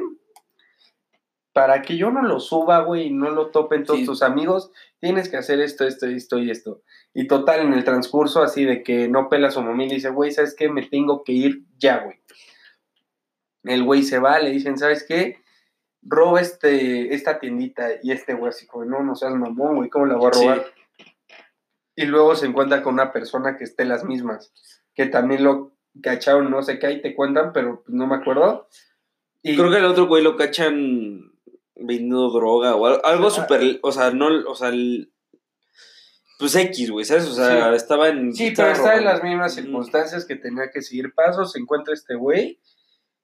Para 1.53 1.81
que 1.81 1.97
yo 1.97 2.11
no 2.11 2.21
lo 2.21 2.39
suba, 2.39 2.81
güey, 2.81 3.07
y 3.07 3.09
no 3.11 3.31
lo 3.31 3.47
topen 3.47 3.83
todos 3.83 4.03
tus 4.05 4.21
amigos, 4.21 4.71
tienes 4.99 5.29
que 5.29 5.37
hacer 5.37 5.59
esto, 5.59 5.85
esto, 5.85 6.05
esto 6.05 6.39
y 6.39 6.51
esto. 6.51 6.83
Y 7.13 7.27
total, 7.27 7.61
en 7.61 7.73
el 7.73 7.83
transcurso 7.83 8.43
así 8.43 8.65
de 8.65 8.83
que 8.83 9.07
no 9.07 9.29
pela 9.29 9.47
a 9.47 9.51
su 9.51 9.61
mamá 9.61 9.83
y 9.83 9.89
le 9.89 9.95
dice, 9.95 10.09
güey, 10.09 10.31
¿sabes 10.31 10.55
qué? 10.55 10.69
Me 10.69 10.85
tengo 10.85 11.23
que 11.23 11.33
ir 11.33 11.63
ya, 11.77 12.03
güey. 12.03 12.19
El 13.63 13.83
güey 13.83 14.03
se 14.03 14.19
va, 14.19 14.39
le 14.39 14.51
dicen, 14.51 14.77
¿sabes 14.77 15.03
qué? 15.07 15.41
Roba 16.01 16.39
este, 16.39 17.13
esta 17.13 17.39
tiendita 17.39 17.89
y 18.01 18.11
este 18.11 18.33
güey 18.33 18.49
así 18.49 18.67
como, 18.67 18.85
no, 18.85 19.03
no 19.03 19.15
seas 19.15 19.33
mamón, 19.33 19.75
güey, 19.75 19.89
¿cómo 19.89 20.05
la 20.05 20.15
voy 20.15 20.27
a 20.27 20.31
robar? 20.31 20.65
y 21.99 22.05
luego 22.05 22.33
se 22.33 22.45
encuentra 22.45 22.81
con 22.81 22.93
una 22.93 23.11
persona 23.11 23.57
que 23.57 23.65
esté 23.65 23.83
las 23.83 24.05
mismas, 24.05 24.53
que 24.95 25.07
también 25.07 25.43
lo 25.43 25.73
cacharon, 26.01 26.49
no 26.49 26.63
sé 26.63 26.79
qué, 26.79 26.87
ahí 26.87 27.01
te 27.01 27.13
cuentan, 27.13 27.51
pero 27.51 27.83
pues, 27.83 27.93
no 27.93 28.07
me 28.07 28.15
acuerdo. 28.15 28.69
Y 29.43 29.57
creo 29.57 29.69
que 29.69 29.79
el 29.79 29.85
otro 29.85 30.07
güey 30.07 30.23
lo 30.23 30.37
cachan 30.37 31.28
vendiendo 31.79 32.29
droga 32.29 32.75
o 32.75 32.85
algo, 33.05 33.29
súper, 33.29 33.79
o 33.81 33.91
sea, 33.91 34.11
no, 34.11 34.27
o 34.49 34.55
sea, 34.55 34.71
pues 36.39 36.55
X, 36.55 36.89
güey, 36.91 37.05
¿sabes? 37.05 37.25
O 37.25 37.33
sea, 37.33 37.73
estaba 37.75 38.09
en... 38.09 38.33
Sí, 38.33 38.53
pero 38.55 38.71
está 38.71 38.95
en 38.95 39.05
las 39.05 39.23
mismas 39.23 39.55
circunstancias 39.55 40.25
que 40.25 40.35
tenía 40.35 40.71
que 40.71 40.81
seguir 40.81 41.13
pasos, 41.13 41.51
se 41.51 41.59
encuentra 41.59 41.93
este 41.93 42.15
güey 42.15 42.59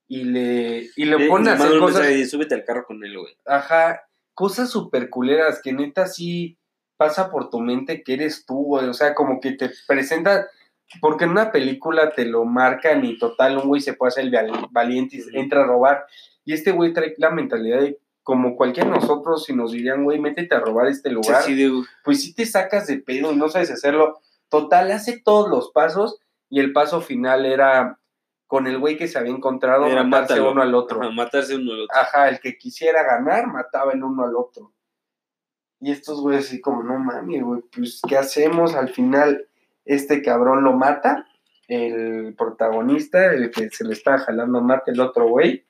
y 0.07 0.25
le, 0.25 0.89
y 0.95 1.05
le 1.05 1.27
pone 1.27 1.49
a 1.49 1.53
hacer 1.53 1.79
cosas... 1.79 2.09
Y 2.11 2.25
súbete 2.25 2.55
al 2.55 2.65
carro 2.65 2.85
con 2.85 3.03
él, 3.03 3.17
güey. 3.17 3.37
Ajá, 3.45 4.01
cosas 4.33 4.69
súper 4.69 5.09
culeras 5.09 5.61
que 5.63 5.73
neta 5.73 6.07
sí 6.07 6.59
pasa 6.97 7.31
por 7.31 7.49
tu 7.49 7.59
mente 7.59 8.03
que 8.03 8.13
eres 8.13 8.45
tú, 8.45 8.55
güey. 8.65 8.87
O 8.87 8.93
sea, 8.93 9.13
como 9.15 9.39
que 9.39 9.53
te 9.53 9.71
presenta, 9.87 10.47
porque 11.01 11.23
en 11.23 11.31
una 11.31 11.51
película 11.51 12.11
te 12.11 12.25
lo 12.25 12.45
marcan 12.45 13.03
y 13.05 13.17
total, 13.17 13.57
un 13.57 13.67
güey 13.67 13.81
se 13.81 13.93
puede 13.93 14.09
hacer 14.09 14.25
el 14.25 14.51
valiente 14.71 15.17
y 15.17 15.39
entra 15.39 15.63
a 15.63 15.67
robar. 15.67 16.05
Y 16.43 16.53
este 16.53 16.71
güey 16.71 16.93
trae 16.93 17.15
la 17.17 17.31
mentalidad 17.31 17.79
de 17.79 17.99
como 18.25 18.55
cualquiera 18.55 18.89
de 18.89 18.95
nosotros, 18.95 19.43
si 19.43 19.53
nos 19.53 19.71
dirían, 19.71 20.03
güey, 20.03 20.19
métete 20.19 20.55
a 20.55 20.59
robar 20.59 20.87
este 20.87 21.11
lugar, 21.11 21.43
pues 22.03 22.23
sí 22.23 22.33
te 22.33 22.47
sacas 22.47 22.87
de 22.87 22.97
pedo 22.97 23.31
y 23.31 23.35
no 23.35 23.49
sabes 23.49 23.69
hacerlo. 23.69 24.19
Total, 24.49 24.91
hace 24.91 25.21
todos 25.23 25.47
los 25.47 25.69
pasos 25.69 26.19
y 26.49 26.59
el 26.59 26.73
paso 26.73 27.01
final 27.01 27.45
era 27.45 27.99
con 28.47 28.65
el 28.65 28.79
güey 28.79 28.97
que 28.97 29.07
se 29.07 29.19
había 29.19 29.31
encontrado, 29.31 29.87
matarse 30.05 30.41
uno 30.41 30.63
al 30.63 30.73
otro. 30.73 31.11
matarse 31.11 31.55
uno 31.55 31.73
al 31.73 31.81
otro. 31.81 31.95
Ajá, 31.95 32.27
el 32.29 32.39
que 32.39 32.57
quisiera 32.57 33.03
ganar 33.03 33.45
mataba 33.45 33.93
el 33.93 34.03
uno 34.03 34.23
al 34.23 34.35
otro. 34.35 34.73
Y 35.79 35.91
estos 35.91 36.19
güeyes 36.19 36.47
así 36.47 36.59
como, 36.61 36.81
no 36.81 36.97
mames, 36.97 37.43
güey, 37.43 37.61
pues 37.75 38.01
¿qué 38.09 38.17
hacemos? 38.17 38.73
Al 38.73 38.89
final 38.89 39.47
este 39.85 40.23
cabrón 40.23 40.63
lo 40.63 40.73
mata, 40.73 41.27
el 41.67 42.33
protagonista, 42.35 43.31
el 43.33 43.51
que 43.51 43.69
se 43.69 43.83
le 43.83 43.93
está 43.93 44.17
jalando 44.17 44.61
mata 44.61 44.91
el 44.91 44.99
otro 44.99 45.27
güey, 45.27 45.63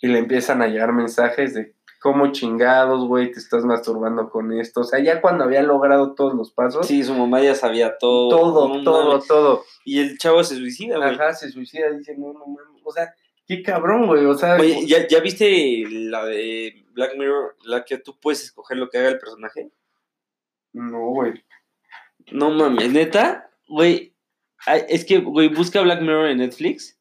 y 0.00 0.08
le 0.08 0.18
empiezan 0.18 0.62
a 0.62 0.68
llegar 0.68 0.92
mensajes 0.92 1.54
de 1.54 1.74
cómo 2.00 2.32
chingados, 2.32 3.06
güey, 3.06 3.32
te 3.32 3.38
estás 3.38 3.64
masturbando 3.64 4.30
con 4.30 4.52
esto. 4.52 4.80
O 4.80 4.84
sea, 4.84 5.00
ya 5.00 5.20
cuando 5.20 5.44
había 5.44 5.62
logrado 5.62 6.14
todos 6.14 6.34
los 6.34 6.52
pasos. 6.52 6.86
Sí, 6.86 7.02
su 7.02 7.14
mamá 7.14 7.42
ya 7.42 7.54
sabía 7.54 7.98
todo. 7.98 8.28
Todo, 8.28 8.82
todo, 8.82 9.20
todo. 9.20 9.64
Y 9.84 10.00
el 10.00 10.18
chavo 10.18 10.44
se 10.44 10.56
suicida, 10.56 10.96
güey. 10.96 11.10
Ajá, 11.10 11.32
se 11.34 11.50
suicida, 11.50 11.90
dice, 11.90 12.16
no, 12.16 12.32
no 12.32 12.46
mames. 12.46 12.82
O 12.84 12.92
sea, 12.92 13.14
qué 13.46 13.62
cabrón, 13.62 14.06
güey. 14.06 14.24
O 14.26 14.34
sea. 14.34 14.56
Oye, 14.56 14.86
¿ya, 14.86 15.06
¿ya 15.08 15.20
viste 15.20 15.84
la 15.88 16.24
de 16.24 16.86
Black 16.92 17.16
Mirror, 17.16 17.56
la 17.64 17.84
que 17.84 17.98
tú 17.98 18.18
puedes 18.20 18.44
escoger 18.44 18.76
lo 18.76 18.88
que 18.88 18.98
haga 18.98 19.08
el 19.08 19.18
personaje? 19.18 19.70
No, 20.72 21.10
güey. 21.10 21.44
No 22.30 22.50
mames, 22.50 22.92
neta, 22.92 23.50
güey. 23.66 24.14
Es 24.88 25.04
que, 25.04 25.18
güey, 25.18 25.48
busca 25.48 25.80
Black 25.80 26.00
Mirror 26.00 26.28
en 26.28 26.38
Netflix. 26.38 26.98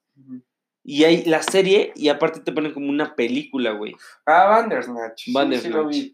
Y 0.89 1.03
hay 1.03 1.25
la 1.25 1.43
serie 1.43 1.91
y 1.97 2.07
aparte 2.07 2.39
te 2.39 2.53
ponen 2.53 2.73
como 2.73 2.89
una 2.89 3.13
película, 3.13 3.71
güey. 3.71 3.93
Ah, 4.25 4.45
Bandersnatch. 4.45 5.33
Bandersnatch. 5.33 6.13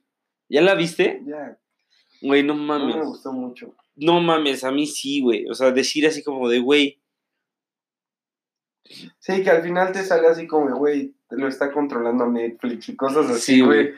¿Ya 0.49 0.61
la 0.61 0.73
viste? 0.73 1.21
Ya. 1.27 1.59
Güey, 2.23 2.41
no 2.41 2.55
mames. 2.55 2.95
No 2.95 3.01
me 3.01 3.05
gustó 3.05 3.31
mucho. 3.31 3.75
No 3.95 4.19
mames, 4.19 4.63
a 4.63 4.71
mí 4.71 4.87
sí, 4.87 5.21
güey. 5.21 5.47
O 5.47 5.53
sea, 5.53 5.69
decir 5.69 6.07
así 6.07 6.23
como 6.23 6.49
de, 6.49 6.57
güey. 6.57 6.99
Sí, 9.19 9.43
que 9.43 9.49
al 9.51 9.61
final 9.61 9.91
te 9.91 10.01
sale 10.01 10.27
así 10.27 10.47
como, 10.47 10.75
güey, 10.75 11.13
lo 11.29 11.47
está 11.47 11.71
controlando 11.71 12.25
Netflix 12.25 12.89
y 12.89 12.95
cosas 12.95 13.29
así, 13.29 13.61
güey. 13.61 13.91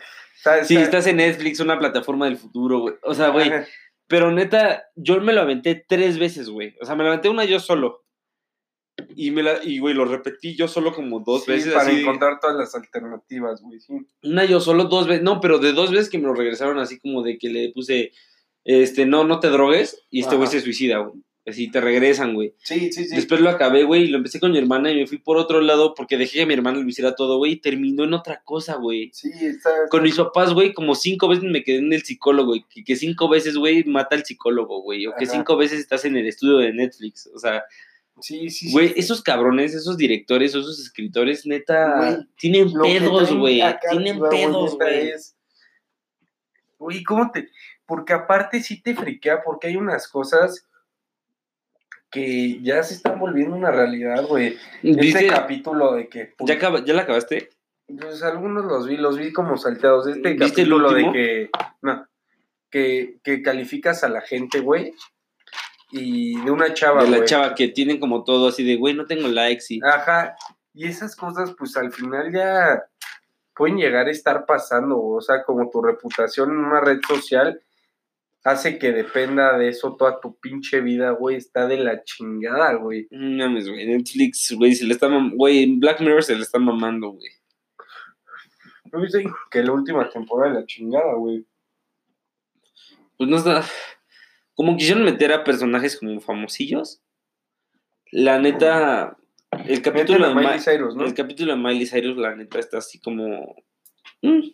Sí, 0.66 0.76
estás 0.76 1.08
en 1.08 1.18
Netflix, 1.18 1.62
una 1.62 1.80
plataforma 1.80 2.26
del 2.26 2.36
futuro, 2.36 2.80
güey. 2.80 2.96
O 3.04 3.14
sea, 3.14 3.30
güey. 3.30 3.50
Pero 4.08 4.30
neta, 4.30 4.84
yo 4.96 5.22
me 5.22 5.32
lo 5.32 5.40
aventé 5.40 5.86
tres 5.88 6.20
veces, 6.20 6.50
güey. 6.50 6.76
O 6.82 6.86
sea, 6.86 6.96
me 6.96 7.04
lo 7.04 7.12
aventé 7.12 7.30
una 7.30 7.46
yo 7.46 7.62
solo. 7.62 8.05
Y, 9.16 9.32
me 9.32 9.44
la, 9.44 9.64
y, 9.64 9.80
güey, 9.80 9.94
lo 9.94 10.06
repetí 10.06 10.56
yo 10.56 10.68
solo 10.68 10.94
como 10.94 11.20
dos 11.20 11.46
Sí, 11.46 11.52
veces. 11.52 11.74
para 11.74 11.90
así 11.90 12.02
encontrar 12.02 12.40
todas 12.40 12.56
las 12.56 12.76
alternativas, 12.76 13.62
güey, 13.62 13.80
sí. 13.80 13.94
Una 14.24 14.46
yo 14.46 14.60
solo 14.60 14.86
dos 14.86 15.08
veces. 15.08 15.24
No, 15.24 15.42
pero 15.42 15.60
de 15.60 15.74
dos 15.74 15.92
veces 15.92 16.10
que 16.10 16.18
me 16.18 16.28
lo 16.28 16.34
regresaron 16.34 16.80
así 16.80 17.00
como 17.00 17.22
de 17.24 17.38
que 17.38 17.50
le 17.50 17.72
puse, 17.74 18.12
este, 18.64 19.06
no, 19.06 19.24
no 19.24 19.40
te 19.40 19.50
drogues. 19.50 20.06
Y 20.10 20.22
este 20.22 20.36
güey 20.36 20.48
se 20.48 20.62
suicida, 20.62 21.00
güey. 21.00 21.22
Así 21.48 21.70
te 21.70 21.80
regresan, 21.80 22.34
güey. 22.34 22.56
Sí, 22.64 22.92
sí, 22.92 23.06
sí. 23.06 23.16
Después 23.16 23.40
lo 23.40 23.52
acabé, 23.52 23.84
güey, 23.84 24.06
y 24.06 24.08
lo 24.08 24.18
empecé 24.18 24.40
con 24.40 24.52
mi 24.52 24.58
hermana 24.58 24.92
y 24.92 24.96
me 24.96 25.06
fui 25.06 25.20
por 25.20 25.38
otro 25.38 25.62
lado 25.62 25.94
porque 25.94 26.18
dejé 26.18 26.40
que 26.40 26.46
mi 26.48 26.56
hermana 26.56 26.80
lo 26.80 26.90
hiciera 26.90 27.14
todo, 27.14 27.38
güey, 27.38 27.52
y 27.52 27.58
terminó 27.58 28.04
en 28.04 28.16
otra 28.16 28.42
cosa, 28.44 28.78
güey. 28.78 29.12
Sí, 29.14 29.30
está... 29.42 29.70
Con 29.92 30.02
mis 30.02 30.16
papás, 30.16 30.54
güey, 30.54 30.74
como 30.74 30.96
cinco 30.96 31.28
veces 31.28 31.44
me 31.44 31.62
quedé 31.64 31.78
en 31.78 31.94
el 31.94 32.02
psicólogo, 32.02 32.48
güey. 32.48 32.66
Que, 32.68 32.84
que 32.84 32.96
cinco 32.96 33.30
veces, 33.30 33.58
güey, 33.58 33.84
mata 33.84 34.16
al 34.16 34.26
psicólogo, 34.26 34.82
güey. 34.82 35.06
O 35.06 35.14
que 35.20 35.28
cinco 35.28 35.56
veces 35.56 35.80
estás 35.80 36.04
en 36.06 36.18
el 36.18 36.26
estudio 36.26 36.58
de 36.58 36.74
Netflix. 36.74 37.30
O 37.36 37.38
sea, 37.38 37.64
Sí, 38.22 38.50
sí, 38.50 38.68
sí. 38.68 38.72
güey, 38.72 38.94
esos 38.96 39.22
cabrones, 39.22 39.74
esos 39.74 39.98
directores, 39.98 40.52
esos 40.52 40.80
escritores, 40.80 41.46
neta, 41.46 42.26
tienen 42.38 42.72
pedos, 42.74 43.34
güey. 43.34 43.62
Tienen 43.90 44.20
pedos, 44.30 44.76
güey. 44.76 45.12
Güey, 46.78 47.04
¿cómo 47.04 47.32
te...? 47.32 47.50
Porque 47.86 48.14
aparte 48.14 48.62
sí 48.64 48.82
te 48.82 48.96
friquea, 48.96 49.44
porque 49.44 49.68
hay 49.68 49.76
unas 49.76 50.08
cosas 50.08 50.68
que 52.10 52.60
ya 52.62 52.82
se 52.84 52.94
están 52.94 53.20
volviendo 53.20 53.56
una 53.56 53.72
realidad, 53.72 54.26
güey. 54.26 54.58
Este 54.82 55.28
capítulo 55.28 55.94
de 55.94 56.08
que... 56.08 56.34
¿Ya, 56.40 56.56
acaba- 56.56 56.84
¿Ya 56.86 56.94
la 56.94 57.02
acabaste? 57.04 57.50
Pues 57.88 58.24
algunos 58.24 58.66
los 58.66 58.88
vi, 58.88 58.98
los 58.98 59.18
vi 59.18 59.32
como 59.34 59.58
salteados. 59.58 60.08
Este 60.08 60.30
¿Viste 60.34 60.62
el 60.62 60.70
capítulo 60.70 60.90
de 60.90 60.96
último? 60.96 61.14
que... 61.14 61.50
No, 61.82 62.08
que, 62.72 63.18
que 63.24 63.42
calificas 63.42 64.04
a 64.04 64.10
la 64.10 64.22
gente, 64.22 64.60
güey. 64.62 64.94
Y 65.92 66.40
de 66.42 66.52
una 66.52 66.74
chava, 66.74 67.04
de 67.04 67.10
la 67.10 67.18
güey. 67.18 67.30
chava 67.30 67.56
que 67.56 67.68
tienen 67.70 68.00
como 68.00 68.24
todo 68.24 68.48
así 68.50 68.64
de, 68.64 68.76
güey, 68.76 68.94
no 68.94 69.06
tengo 69.06 69.28
likes 69.28 69.66
y... 69.70 69.80
Ajá. 69.84 70.36
Y 70.74 70.88
esas 70.88 71.16
cosas, 71.16 71.54
pues 71.58 71.78
al 71.78 71.92
final 71.94 72.34
ya 72.34 72.84
pueden 73.56 73.78
llegar 73.78 74.08
a 74.08 74.12
estar 74.12 74.46
pasando. 74.46 75.00
O 75.02 75.22
sea, 75.22 75.44
como 75.44 75.70
tu 75.70 75.82
reputación 75.82 76.50
en 76.52 76.58
una 76.58 76.82
red 76.82 77.00
social 77.08 77.62
hace 78.44 78.78
que 78.78 78.92
dependa 78.92 79.58
de 79.58 79.70
eso 79.70 79.96
toda 79.96 80.20
tu 80.20 80.36
pinche 80.38 80.82
vida, 80.82 81.12
güey. 81.12 81.38
Está 81.38 81.66
de 81.68 81.78
la 81.78 82.04
chingada, 82.04 82.74
güey. 82.74 83.08
No 83.12 83.46
mames, 83.46 83.70
güey. 83.70 83.86
Netflix, 83.88 84.52
güey, 84.58 84.76
se 84.76 84.86
le 84.86 84.94
está 84.94 85.08
mam- 85.08 85.34
Güey, 85.36 85.64
en 85.64 85.80
Black 85.80 86.02
Mirror 86.02 86.24
se 86.24 86.36
le 86.36 86.42
está 86.42 86.60
mamando, 86.60 87.12
güey. 87.12 87.30
¿No 88.92 89.02
que 89.50 89.64
la 89.64 89.72
última 89.72 90.10
temporada 90.10 90.54
de 90.54 90.60
la 90.60 90.66
chingada, 90.66 91.14
güey? 91.16 91.46
Pues 93.18 93.30
no 93.30 93.38
está. 93.38 93.64
Como 94.56 94.78
quisieron 94.78 95.04
meter 95.04 95.34
a 95.34 95.44
personajes 95.44 95.98
como 96.00 96.20
famosillos. 96.22 97.02
La 98.12 98.40
neta. 98.40 99.18
El 99.68 99.82
capítulo, 99.82 100.28
de 100.28 100.36
Miley 100.36 100.60
Cyrus, 100.60 100.96
¿no? 100.96 101.06
el 101.06 101.14
capítulo 101.14 101.54
de 101.54 101.62
Miley 101.62 101.86
Cyrus, 101.86 102.18
la 102.18 102.36
neta, 102.36 102.60
está 102.60 102.80
así 102.80 103.00
como. 103.00 103.56
mm. 104.22 104.50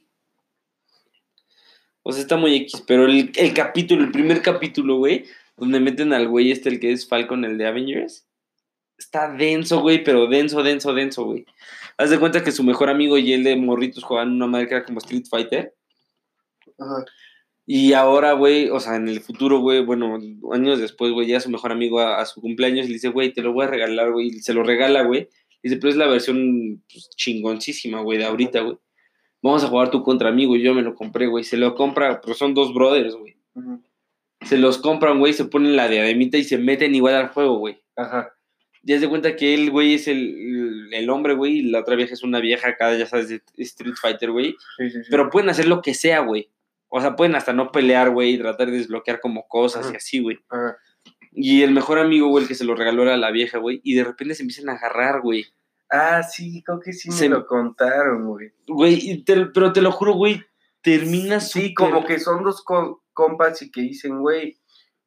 O 2.03 2.11
sea, 2.11 2.21
está 2.21 2.35
muy 2.35 2.55
X. 2.55 2.83
Pero 2.87 3.05
el, 3.05 3.31
el 3.35 3.53
capítulo, 3.53 4.03
el 4.03 4.11
primer 4.11 4.41
capítulo, 4.41 4.97
güey, 4.97 5.25
donde 5.55 5.79
meten 5.79 6.13
al 6.13 6.27
güey 6.27 6.51
este, 6.51 6.69
el 6.69 6.79
que 6.79 6.91
es 6.91 7.07
Falcon, 7.07 7.45
el 7.45 7.57
de 7.57 7.67
Avengers. 7.67 8.27
Está 8.97 9.31
denso, 9.31 9.81
güey, 9.81 10.03
pero 10.03 10.27
denso, 10.27 10.63
denso, 10.63 10.93
denso, 10.93 11.25
güey. 11.25 11.45
Haz 11.97 12.09
de 12.09 12.19
cuenta 12.19 12.43
que 12.43 12.51
su 12.51 12.63
mejor 12.63 12.89
amigo 12.89 13.17
y 13.17 13.33
él 13.33 13.43
de 13.43 13.55
morritos 13.55 14.03
jugaban 14.03 14.31
una 14.31 14.47
madre 14.47 14.67
que 14.67 14.75
era 14.75 14.85
como 14.85 14.99
Street 14.99 15.25
Fighter. 15.29 15.75
Ajá. 16.79 17.05
Y 17.65 17.93
ahora, 17.93 18.33
güey, 18.33 18.69
o 18.69 18.79
sea, 18.79 18.95
en 18.95 19.07
el 19.07 19.21
futuro, 19.21 19.59
güey, 19.59 19.83
bueno, 19.83 20.19
años 20.51 20.79
después, 20.79 21.11
güey, 21.11 21.27
ya 21.27 21.39
su 21.39 21.49
mejor 21.49 21.71
amigo 21.71 21.99
a, 21.99 22.19
a 22.19 22.25
su 22.25 22.41
cumpleaños 22.41 22.85
y 22.85 22.89
le 22.89 22.93
dice, 22.95 23.09
güey, 23.09 23.31
te 23.31 23.41
lo 23.41 23.53
voy 23.53 23.65
a 23.65 23.69
regalar, 23.69 24.11
güey, 24.11 24.27
y 24.27 24.39
se 24.41 24.53
lo 24.53 24.63
regala, 24.63 25.03
güey. 25.03 25.29
Dice, 25.63 25.77
pero 25.77 25.89
es 25.89 25.95
la 25.95 26.07
versión 26.07 26.83
pues, 26.91 27.09
chingoncísima, 27.15 28.01
güey, 28.01 28.17
de 28.17 28.25
ahorita, 28.25 28.61
güey. 28.61 28.77
Vamos 29.43 29.63
a 29.63 29.67
jugar 29.67 29.91
tú 29.91 30.03
contra 30.03 30.31
mí, 30.31 30.45
güey, 30.45 30.61
yo 30.61 30.73
me 30.73 30.81
lo 30.81 30.95
compré, 30.95 31.27
güey. 31.27 31.43
Se 31.43 31.57
lo 31.57 31.75
compra, 31.75 32.21
pero 32.21 32.33
son 32.33 32.53
dos 32.53 32.73
brothers, 32.73 33.15
güey. 33.15 33.37
Se 34.41 34.57
los 34.57 34.77
compran, 34.79 35.19
güey, 35.19 35.33
se 35.33 35.45
ponen 35.45 35.75
la 35.75 35.87
diademita 35.87 36.37
y 36.37 36.43
se 36.43 36.57
meten 36.57 36.95
igual 36.95 37.15
al 37.15 37.29
juego, 37.29 37.57
güey. 37.57 37.81
Ajá. 37.95 38.33
Ya 38.83 38.99
se 38.99 39.07
cuenta 39.07 39.35
que 39.35 39.53
él, 39.53 39.69
güey, 39.69 39.93
es 39.93 40.07
el, 40.07 40.89
el 40.91 41.09
hombre, 41.11 41.35
güey, 41.35 41.59
y 41.59 41.61
la 41.63 41.81
otra 41.81 41.95
vieja 41.95 42.15
es 42.15 42.23
una 42.23 42.39
vieja 42.39 42.69
acá, 42.69 42.97
ya 42.97 43.05
sabes, 43.05 43.29
de 43.29 43.41
Street 43.57 43.93
Fighter, 44.01 44.31
güey. 44.31 44.55
Sí, 44.77 44.89
sí, 44.89 45.03
sí. 45.03 45.09
Pero 45.11 45.29
pueden 45.29 45.49
hacer 45.49 45.67
lo 45.67 45.81
que 45.81 45.93
sea, 45.93 46.21
güey. 46.21 46.49
O 46.93 46.99
sea, 47.01 47.15
pueden 47.15 47.35
hasta 47.35 47.53
no 47.53 47.71
pelear, 47.71 48.09
güey, 48.09 48.33
y 48.33 48.37
tratar 48.37 48.69
de 48.69 48.77
desbloquear 48.77 49.19
como 49.21 49.47
cosas 49.47 49.89
y 49.91 49.95
así, 49.95 50.19
güey. 50.19 50.37
Y 51.31 51.63
el 51.63 51.71
mejor 51.71 51.97
amigo, 51.99 52.27
güey, 52.27 52.43
el 52.43 52.47
que 52.49 52.55
se 52.55 52.65
lo 52.65 52.75
regaló 52.75 53.03
era 53.03 53.15
la 53.15 53.31
vieja, 53.31 53.57
güey. 53.59 53.79
Y 53.83 53.95
de 53.95 54.03
repente 54.03 54.35
se 54.35 54.43
empiezan 54.43 54.69
a 54.69 54.73
agarrar, 54.73 55.21
güey. 55.21 55.45
Ah, 55.89 56.21
sí, 56.23 56.61
creo 56.63 56.79
que 56.81 56.91
sí 56.93 57.09
me 57.09 57.29
lo 57.29 57.45
contaron, 57.45 58.27
güey. 58.27 58.51
Güey, 58.67 59.23
te- 59.23 59.45
pero 59.47 59.71
te 59.73 59.81
lo 59.81 59.91
juro, 59.91 60.13
güey, 60.13 60.43
termina 60.81 61.39
Sí, 61.39 61.69
súper- 61.69 61.73
como 61.75 62.05
que 62.05 62.19
son 62.19 62.43
dos 62.43 62.61
co- 62.63 63.03
compas 63.13 63.61
y 63.61 63.71
que 63.71 63.81
dicen, 63.81 64.19
güey, 64.19 64.57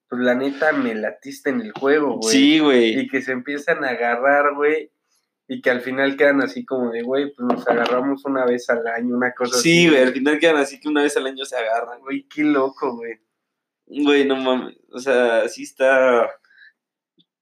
pues 0.09 0.23
la 0.23 0.35
neta 0.35 0.73
me 0.73 0.95
latiste 0.95 1.51
en 1.51 1.61
el 1.61 1.73
juego, 1.73 2.19
güey. 2.19 2.35
Sí, 2.35 2.59
güey. 2.61 2.99
Y 3.01 3.09
que 3.09 3.21
se 3.23 3.33
empiezan 3.33 3.85
a 3.85 3.89
agarrar, 3.91 4.55
güey. 4.55 4.91
Y 5.47 5.61
que 5.61 5.71
al 5.71 5.83
final 5.83 6.17
quedan 6.17 6.41
así 6.43 6.65
como 6.65 6.91
de, 6.91 7.03
güey, 7.03 7.33
pues 7.35 7.47
nos 7.47 7.69
agarramos 7.69 8.25
una 8.25 8.47
vez 8.47 8.69
al 8.71 8.87
año, 8.87 9.15
una 9.17 9.33
cosa 9.35 9.57
así. 9.57 9.71
Sí, 9.71 9.89
güey, 9.91 10.03
al 10.03 10.13
final 10.13 10.39
quedan 10.39 10.57
así 10.57 10.81
que 10.81 10.89
una 10.89 11.03
vez 11.03 11.17
al 11.17 11.27
año 11.27 11.45
se 11.45 11.57
agarran. 11.57 12.01
Güey, 12.01 12.27
qué 12.29 12.43
loco, 12.43 12.97
güey. 12.97 13.19
Güey, 13.87 14.27
no 14.27 14.37
mames. 14.37 14.77
O 14.91 14.99
sea, 14.99 15.47
sí 15.49 15.65
está. 15.65 16.31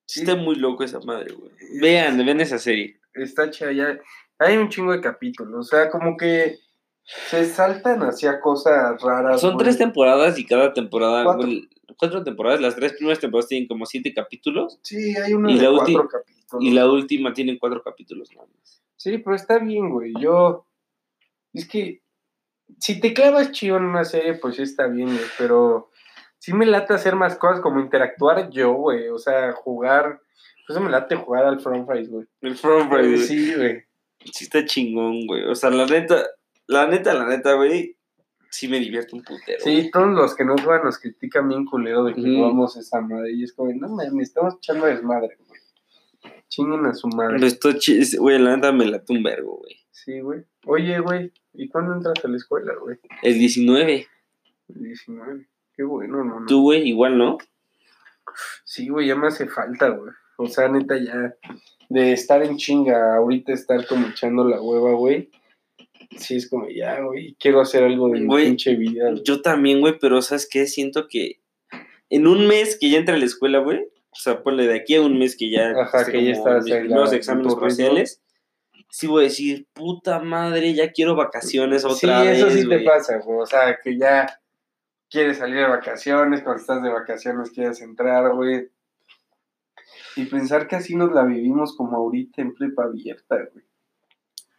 Sí 0.06 0.20
Sí. 0.20 0.20
está 0.20 0.34
muy 0.34 0.56
loco 0.56 0.82
esa 0.82 0.98
madre, 1.00 1.32
güey. 1.32 1.52
Vean, 1.80 2.18
vean 2.18 2.40
esa 2.40 2.58
serie. 2.58 3.00
Está 3.14 3.48
chida 3.50 3.72
ya. 3.72 3.98
Hay 4.38 4.56
un 4.56 4.68
chingo 4.68 4.92
de 4.92 5.00
capítulos. 5.00 5.60
O 5.60 5.62
sea, 5.62 5.88
como 5.88 6.16
que 6.16 6.58
se 7.04 7.44
saltan 7.46 8.00
hacia 8.02 8.40
cosas 8.40 9.00
raras. 9.02 9.40
Son 9.40 9.54
güey. 9.54 9.64
tres 9.64 9.78
temporadas 9.78 10.38
y 10.38 10.46
cada 10.46 10.72
temporada. 10.72 11.24
Cuatro. 11.24 11.46
güey, 11.46 11.68
cuatro 11.96 12.22
temporadas. 12.22 12.60
Las 12.60 12.76
tres 12.76 12.92
primeras 12.94 13.20
temporadas 13.20 13.48
tienen 13.48 13.68
como 13.68 13.86
siete 13.86 14.14
capítulos. 14.14 14.78
Sí, 14.82 15.16
hay 15.16 15.34
uno 15.34 15.50
Y 15.50 15.58
de 15.58 15.64
la 15.64 15.76
cuatro 15.76 16.08
capítulos. 16.08 16.64
Y 16.64 16.70
la 16.70 16.90
última 16.90 17.32
tiene 17.32 17.58
cuatro 17.58 17.82
capítulos 17.82 18.30
nada 18.34 18.46
más. 18.58 18.82
Sí, 18.96 19.18
pero 19.18 19.34
está 19.34 19.58
bien, 19.58 19.90
güey. 19.90 20.12
Yo. 20.20 20.66
Es 21.52 21.68
que. 21.68 22.02
Si 22.78 23.00
te 23.00 23.12
clavas 23.12 23.52
chido 23.52 23.76
en 23.76 23.84
una 23.84 24.04
serie, 24.04 24.34
pues 24.34 24.56
sí 24.56 24.62
está 24.62 24.86
bien, 24.86 25.08
güey. 25.08 25.26
Pero. 25.38 25.90
Sí 26.38 26.52
me 26.52 26.66
late 26.66 26.94
hacer 26.94 27.14
más 27.14 27.36
cosas 27.36 27.60
como 27.60 27.80
interactuar 27.80 28.50
yo, 28.50 28.72
güey. 28.72 29.08
O 29.08 29.18
sea, 29.18 29.52
jugar. 29.52 30.20
Pues 30.66 30.80
me 30.80 30.90
late 30.90 31.16
jugar 31.16 31.44
al 31.44 31.60
Front 31.60 31.86
Face, 31.86 32.06
güey. 32.06 32.26
El 32.40 32.56
Front 32.56 32.92
Rise, 32.92 33.08
güey. 33.08 33.18
Sí. 33.18 33.46
Sí, 33.46 33.54
güey. 33.54 33.84
está 34.40 34.64
chingón, 34.64 35.26
güey. 35.26 35.44
O 35.44 35.54
sea, 35.54 35.70
la 35.70 35.86
neta, 35.86 36.24
la 36.66 36.86
neta, 36.86 37.14
la 37.14 37.26
neta, 37.26 37.54
güey. 37.54 37.96
Sí 38.50 38.68
me 38.68 38.78
divierto 38.80 39.16
un 39.16 39.22
putero. 39.22 39.60
Sí, 39.64 39.90
todos 39.90 40.08
los 40.08 40.34
que 40.36 40.44
no 40.44 40.56
juegan 40.62 40.84
nos 40.84 40.98
critican 40.98 41.48
bien 41.48 41.64
culero 41.64 42.04
de 42.04 42.12
que 42.14 42.20
Ujú. 42.20 42.34
jugamos 42.36 42.76
esa 42.76 43.00
madre. 43.00 43.32
Y 43.32 43.44
es 43.44 43.52
como, 43.54 43.72
no 43.72 43.88
mames, 43.88 44.28
estamos 44.28 44.56
echando 44.56 44.86
desmadre, 44.86 45.38
güey. 45.46 45.60
Chinguen 46.48 46.84
a 46.84 46.92
su 46.94 47.08
madre. 47.08 47.36
Pero 47.36 47.46
esto, 47.46 47.70
güey, 48.18 48.38
la 48.38 48.56
neta 48.56 48.70
me 48.72 48.84
late 48.84 49.10
un 49.12 49.22
vergo, 49.22 49.56
güey. 49.56 49.76
Sí, 49.90 50.20
güey. 50.20 50.44
Oye, 50.66 50.98
güey, 51.00 51.32
¿y 51.54 51.68
cuándo 51.68 51.94
entras 51.94 52.22
a 52.22 52.28
la 52.28 52.36
escuela, 52.36 52.74
güey? 52.78 52.98
El 53.22 53.38
19. 53.38 54.06
19. 54.68 55.46
Qué 55.74 55.82
bueno, 55.84 56.22
no, 56.22 56.40
no. 56.40 56.46
Tú, 56.46 56.62
güey, 56.62 56.86
igual, 56.88 57.16
¿no? 57.16 57.38
Sí, 58.64 58.88
güey, 58.88 59.06
ya 59.08 59.16
me 59.16 59.28
hace 59.28 59.46
falta, 59.46 59.88
güey. 59.88 60.12
O 60.36 60.46
sea, 60.46 60.68
neta, 60.68 60.96
ya 60.98 61.34
de 61.88 62.12
estar 62.12 62.42
en 62.42 62.56
chinga, 62.56 63.16
ahorita 63.16 63.52
estar 63.52 63.86
como 63.86 64.08
echando 64.08 64.44
la 64.44 64.60
hueva, 64.60 64.92
güey. 64.92 65.30
Sí, 66.18 66.36
es 66.36 66.48
como, 66.48 66.68
ya, 66.68 67.00
güey, 67.00 67.34
quiero 67.38 67.60
hacer 67.60 67.84
algo 67.84 68.08
de 68.08 68.20
mi 68.20 68.36
pinche 68.36 68.74
vida. 68.76 69.10
güey. 69.10 69.22
Yo 69.24 69.40
también, 69.42 69.80
güey, 69.80 69.98
pero 69.98 70.20
¿sabes 70.22 70.48
qué? 70.50 70.66
Siento 70.66 71.08
que 71.08 71.40
en 72.10 72.26
un 72.26 72.46
mes 72.46 72.76
que 72.78 72.90
ya 72.90 72.98
entre 72.98 73.14
a 73.14 73.18
la 73.18 73.24
escuela, 73.24 73.58
güey, 73.58 73.78
o 74.10 74.16
sea, 74.16 74.42
ponle 74.42 74.66
de 74.66 74.74
aquí 74.74 74.94
a 74.96 75.00
un 75.02 75.18
mes 75.18 75.36
que 75.36 75.50
ya... 75.50 75.70
Ajá, 75.70 76.04
que 76.04 76.24
ya 76.24 76.32
estás 76.32 76.64
mis 76.64 76.88
la- 76.90 77.16
exámenes 77.16 77.54
parciales, 77.54 78.22
sí 78.90 79.06
voy 79.06 79.22
a 79.24 79.28
decir, 79.28 79.66
puta 79.72 80.18
madre, 80.20 80.74
ya 80.74 80.92
quiero 80.92 81.16
vacaciones 81.16 81.82
Sí, 81.82 81.88
otra 81.88 82.22
vez, 82.22 82.38
eso 82.38 82.50
sí 82.50 82.68
te 82.68 82.80
pasa, 82.80 83.18
güey. 83.18 83.38
O 83.40 83.46
sea, 83.46 83.78
que 83.82 83.96
ya 83.96 84.26
quieres 85.08 85.38
salir 85.38 85.56
de 85.56 85.66
vacaciones, 85.68 86.42
cuando 86.42 86.60
estás 86.60 86.82
de 86.82 86.90
vacaciones 86.90 87.50
quieres 87.50 87.80
entrar, 87.80 88.34
güey. 88.34 88.68
Y 90.16 90.26
pensar 90.26 90.68
que 90.68 90.76
así 90.76 90.94
nos 90.94 91.12
la 91.12 91.24
vivimos 91.24 91.74
como 91.74 91.96
ahorita 91.96 92.42
en 92.42 92.52
prepa 92.54 92.84
abierta, 92.84 93.36
güey. 93.52 93.64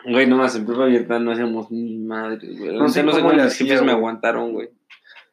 Güey, 0.06 0.28
nomás 0.28 0.56
en 0.56 0.66
prueba 0.66 0.86
abierta 0.86 1.20
no 1.20 1.32
hacíamos 1.32 1.72
ni 1.72 1.98
madre, 1.98 2.48
güey. 2.58 2.74
No 2.74 2.84
No 2.84 2.89
sé 2.89 3.04
no 3.04 3.13
sé 3.13 3.22
cómo 3.22 3.34
jefes 3.34 3.84
me 3.84 3.92
aguantaron, 3.92 4.52
güey. 4.54 4.70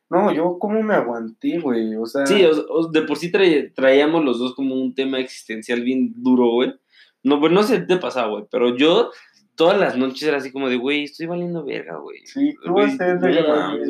No, 0.09 0.33
yo 0.33 0.59
cómo 0.59 0.83
me 0.83 0.95
aguanté, 0.95 1.59
güey. 1.61 1.95
O 1.97 2.07
sea, 2.07 2.27
Sí, 2.27 2.45
o, 2.45 2.51
o 2.69 2.91
de 2.91 3.03
por 3.03 3.17
sí 3.17 3.31
traíamos 3.75 4.25
los 4.25 4.39
dos 4.39 4.55
como 4.55 4.75
un 4.75 4.95
tema 4.95 5.19
existencial 5.21 5.83
bien 5.83 6.13
duro, 6.17 6.51
güey. 6.51 6.75
No, 7.23 7.39
pues 7.39 7.53
no 7.53 7.63
sé, 7.63 7.81
te 7.81 7.97
pasaba, 7.97 8.29
güey, 8.29 8.45
pero 8.51 8.77
yo 8.77 9.11
todas 9.55 9.79
las 9.79 9.97
noches 9.97 10.23
era 10.23 10.39
así 10.39 10.51
como 10.51 10.69
de, 10.69 10.77
güey, 10.77 11.05
estoy 11.05 11.27
valiendo 11.27 11.65
verga, 11.65 11.99
güey. 11.99 12.25
sí, 12.27 12.55
¿qué 12.63 12.71
voy 12.71 12.85
a 12.85 12.87
Güey, 12.87 12.97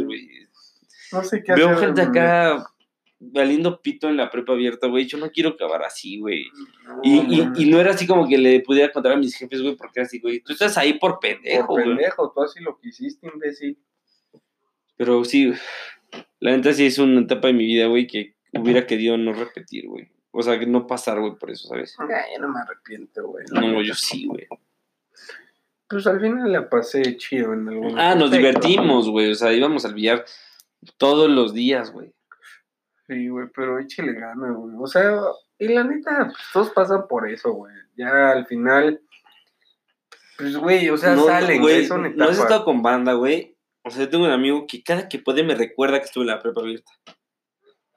no 0.03 0.05
güey? 0.07 0.29
sé 1.25 1.43
qué 1.45 1.55
Veo 1.55 1.71
hacer. 1.71 1.87
gente 1.87 2.07
güey. 2.07 2.09
acá 2.19 2.67
valiendo 3.23 3.81
pito 3.83 4.09
en 4.09 4.17
la 4.17 4.31
prepa 4.31 4.55
abierta, 4.55 4.87
güey. 4.89 5.07
Yo 5.07 5.19
no 5.19 5.31
quiero 5.31 5.51
acabar 5.51 5.83
así, 5.85 6.19
güey. 6.19 6.47
Y, 7.03 7.19
y, 7.19 7.49
y 7.59 7.71
no 7.71 7.79
era 7.79 7.91
así 7.93 8.07
como 8.07 8.27
que 8.27 8.39
le 8.39 8.61
pudiera 8.61 8.91
contar 8.91 9.13
a 9.13 9.17
mis 9.17 9.37
jefes, 9.37 9.61
güey, 9.63 9.77
porque 9.77 10.01
era 10.01 10.07
así, 10.07 10.19
güey. 10.21 10.41
Tú 10.41 10.53
estás 10.55 10.77
ahí 10.79 10.95
por 10.95 11.21
pendejo, 11.21 11.67
Por 11.67 11.83
güey. 11.85 11.97
pendejo, 11.97 12.33
tú 12.35 12.43
así 12.43 12.61
lo 12.61 12.79
que 12.79 12.89
hiciste, 12.89 13.29
imbécil. 13.33 13.79
Pero 14.97 15.25
sí, 15.25 15.53
la 16.41 16.57
neta 16.57 16.73
sí 16.73 16.87
es 16.87 16.99
una 16.99 17.21
etapa 17.21 17.49
de 17.49 17.55
mi 17.55 17.65
vida, 17.67 17.87
güey, 17.87 18.07
que 18.07 18.35
hubiera 18.53 18.87
querido 18.87 19.17
no 19.17 19.33
repetir, 19.33 19.87
güey. 19.87 20.09
O 20.33 20.43
sea, 20.43 20.59
que 20.59 20.67
no 20.67 20.87
pasar, 20.87 21.21
güey, 21.21 21.35
por 21.37 21.51
eso, 21.51 21.69
¿sabes? 21.69 21.97
Ya, 22.09 22.25
yo 22.35 22.41
no 22.41 22.49
me 22.53 22.61
arrepiento, 22.61 23.27
güey. 23.27 23.45
No, 23.53 23.83
yo 23.83 23.95
sí, 23.95 24.27
güey. 24.27 24.47
Pues 25.89 26.07
al 26.07 26.21
final 26.21 26.53
la 26.53 26.69
pasé 26.71 27.17
chido 27.17 27.53
en 27.53 27.69
algún 27.69 27.99
Ah, 27.99 28.15
nos 28.15 28.31
divertimos, 28.31 29.09
güey. 29.11 29.33
O 29.33 29.35
sea, 29.35 29.53
íbamos 29.53 29.85
al 29.85 29.95
billar 29.95 30.25
todos 30.99 31.29
los 31.29 31.53
días, 31.53 31.91
güey. 31.93 32.13
Sí, 33.11 33.29
güey, 33.29 33.49
pero 33.53 33.81
échale 33.81 34.13
gana, 34.13 34.53
güey. 34.53 34.77
O 34.79 34.87
sea, 34.87 35.19
y 35.59 35.67
la 35.69 35.83
neta, 35.83 36.27
pues, 36.27 36.39
todos 36.53 36.71
pasan 36.71 37.09
por 37.09 37.29
eso, 37.29 37.51
güey. 37.53 37.75
Ya 37.97 38.31
al 38.31 38.47
final, 38.47 39.01
pues, 40.39 40.57
güey, 40.57 40.89
o 40.91 40.97
sea, 40.97 41.17
no, 41.17 41.27
salen, 41.27 41.61
güey. 41.61 41.89
güey, 41.89 42.15
No 42.15 42.27
has 42.27 42.39
estado 42.39 42.65
con 42.65 42.83
banda, 42.83 43.15
güey. 43.15 43.57
O 43.83 43.91
sea, 43.91 44.05
yo 44.05 44.11
tengo 44.11 44.27
un 44.27 44.31
amigo 44.31 44.65
que 44.69 44.81
cada 44.83 45.09
que 45.09 45.19
puede 45.19 45.43
me 45.43 45.57
recuerda 45.57 45.99
que 45.99 46.05
estuve 46.05 46.23
en 46.23 46.29
la 46.29 46.39
prepa 46.39 46.61
abierta. 46.61 46.93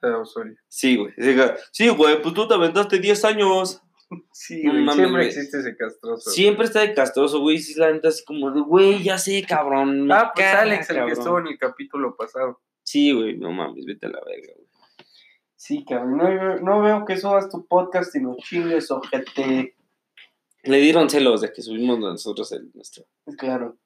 Ah, 0.02 0.22
sorry. 0.24 0.56
Sí, 0.68 0.96
güey. 0.96 1.12
Sí, 1.70 1.88
güey, 1.90 2.20
pues 2.20 2.34
tú 2.34 2.48
te 2.48 2.54
aventaste 2.54 2.98
10 2.98 3.24
años. 3.24 3.80
Sí, 4.32 4.62
No 4.62 4.72
güey, 4.72 4.84
mames, 4.84 4.96
siempre 4.96 5.22
güey. 5.22 5.26
existe 5.28 5.58
ese 5.60 5.76
castroso. 5.76 6.30
Siempre 6.30 6.66
está 6.66 6.80
de 6.80 6.94
castroso, 6.94 7.40
güey. 7.40 7.58
Sí, 7.58 7.74
la 7.80 7.90
neta, 7.90 8.08
así 8.08 8.22
como 8.24 8.50
de, 8.50 8.60
güey, 8.60 9.02
ya 9.02 9.16
sé, 9.18 9.44
cabrón. 9.48 10.10
Ah, 10.12 10.30
pues 10.34 10.46
Alex, 10.46 10.90
el 10.90 10.96
cabrón. 10.96 11.06
que 11.14 11.18
estuvo 11.18 11.38
en 11.38 11.46
el 11.48 11.58
capítulo 11.58 12.14
pasado. 12.16 12.60
Sí, 12.84 13.12
güey, 13.12 13.36
no 13.38 13.50
mames, 13.50 13.84
vete 13.86 14.06
a 14.06 14.10
la 14.10 14.20
verga, 14.24 14.52
güey. 14.54 14.63
Sí, 15.64 15.82
cabrón. 15.82 16.18
No, 16.18 16.56
no 16.58 16.82
veo 16.82 17.06
que 17.06 17.16
subas 17.16 17.48
tu 17.48 17.66
podcast 17.66 18.14
y 18.14 18.20
no 18.20 18.36
chingues, 18.36 18.90
ojete. 18.90 19.74
Le 20.62 20.76
dieron 20.76 21.08
celos 21.08 21.40
de 21.40 21.54
que 21.54 21.62
subimos 21.62 21.98
nosotros 21.98 22.52
el 22.52 22.70
nuestro. 22.74 23.06
Claro. 23.38 23.78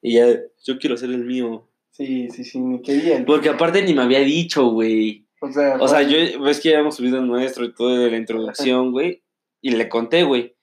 Y 0.00 0.14
ya, 0.14 0.28
yo 0.64 0.78
quiero 0.78 0.94
hacer 0.94 1.10
el 1.10 1.24
mío. 1.24 1.68
Sí, 1.90 2.28
sí, 2.30 2.44
sí, 2.44 2.60
ni 2.60 2.80
querían. 2.82 3.24
Porque 3.24 3.48
aparte 3.48 3.82
ni 3.82 3.94
me 3.94 4.02
había 4.02 4.20
dicho, 4.20 4.68
güey. 4.68 5.26
O 5.40 5.50
sea, 5.50 5.76
O 5.80 5.88
sea, 5.88 6.02
yo, 6.02 6.40
ves 6.40 6.60
que 6.60 6.68
ya 6.68 6.76
habíamos 6.76 6.94
subido 6.94 7.18
el 7.18 7.26
nuestro 7.26 7.64
y 7.64 7.74
todo 7.74 7.98
de 7.98 8.12
la 8.12 8.16
introducción, 8.16 8.92
güey. 8.92 9.24
Y 9.60 9.72
le 9.72 9.88
conté, 9.88 10.22
güey. 10.22 10.54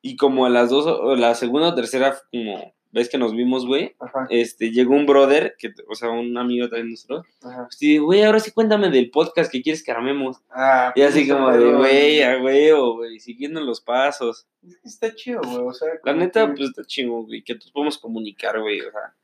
Y 0.00 0.14
como 0.14 0.46
a 0.46 0.48
las 0.48 0.70
dos, 0.70 0.86
o 0.86 1.16
la 1.16 1.34
segunda 1.34 1.70
o 1.70 1.74
tercera, 1.74 2.16
como, 2.30 2.72
ves 2.92 3.08
que 3.08 3.18
nos 3.18 3.34
vimos, 3.34 3.66
güey. 3.66 3.94
Ajá, 4.00 4.26
Este, 4.30 4.70
llegó 4.70 4.94
un 4.94 5.06
brother, 5.06 5.54
que, 5.58 5.72
o 5.88 5.94
sea, 5.94 6.10
un 6.10 6.36
amigo 6.36 6.68
también 6.68 6.88
nuestro. 6.88 7.24
ajá. 7.42 7.64
Pues, 7.64 7.80
y, 7.82 7.98
güey, 7.98 8.22
ahora 8.24 8.40
sí 8.40 8.50
cuéntame 8.50 8.90
del 8.90 9.10
podcast 9.10 9.50
que 9.50 9.62
quieres 9.62 9.82
que 9.82 9.92
armemos. 9.92 10.38
Ah, 10.50 10.92
Y 10.96 11.02
así 11.02 11.28
como 11.28 11.50
de, 11.50 11.72
güey, 11.72 12.22
a 12.22 12.38
huevo, 12.42 12.96
güey, 12.96 13.20
siguiendo 13.20 13.60
los 13.60 13.80
pasos. 13.80 14.46
Está 14.84 15.14
chido, 15.14 15.40
güey. 15.42 15.58
O 15.66 15.72
sea, 15.72 15.88
La 16.04 16.12
neta, 16.14 16.46
que- 16.48 16.52
pues 16.56 16.68
está 16.70 16.84
chingo, 16.84 17.24
güey, 17.24 17.42
que 17.42 17.54
todos 17.54 17.72
podemos 17.72 17.98
comunicar, 17.98 18.60
güey, 18.60 18.80
o 18.80 18.90
sea. 18.90 19.14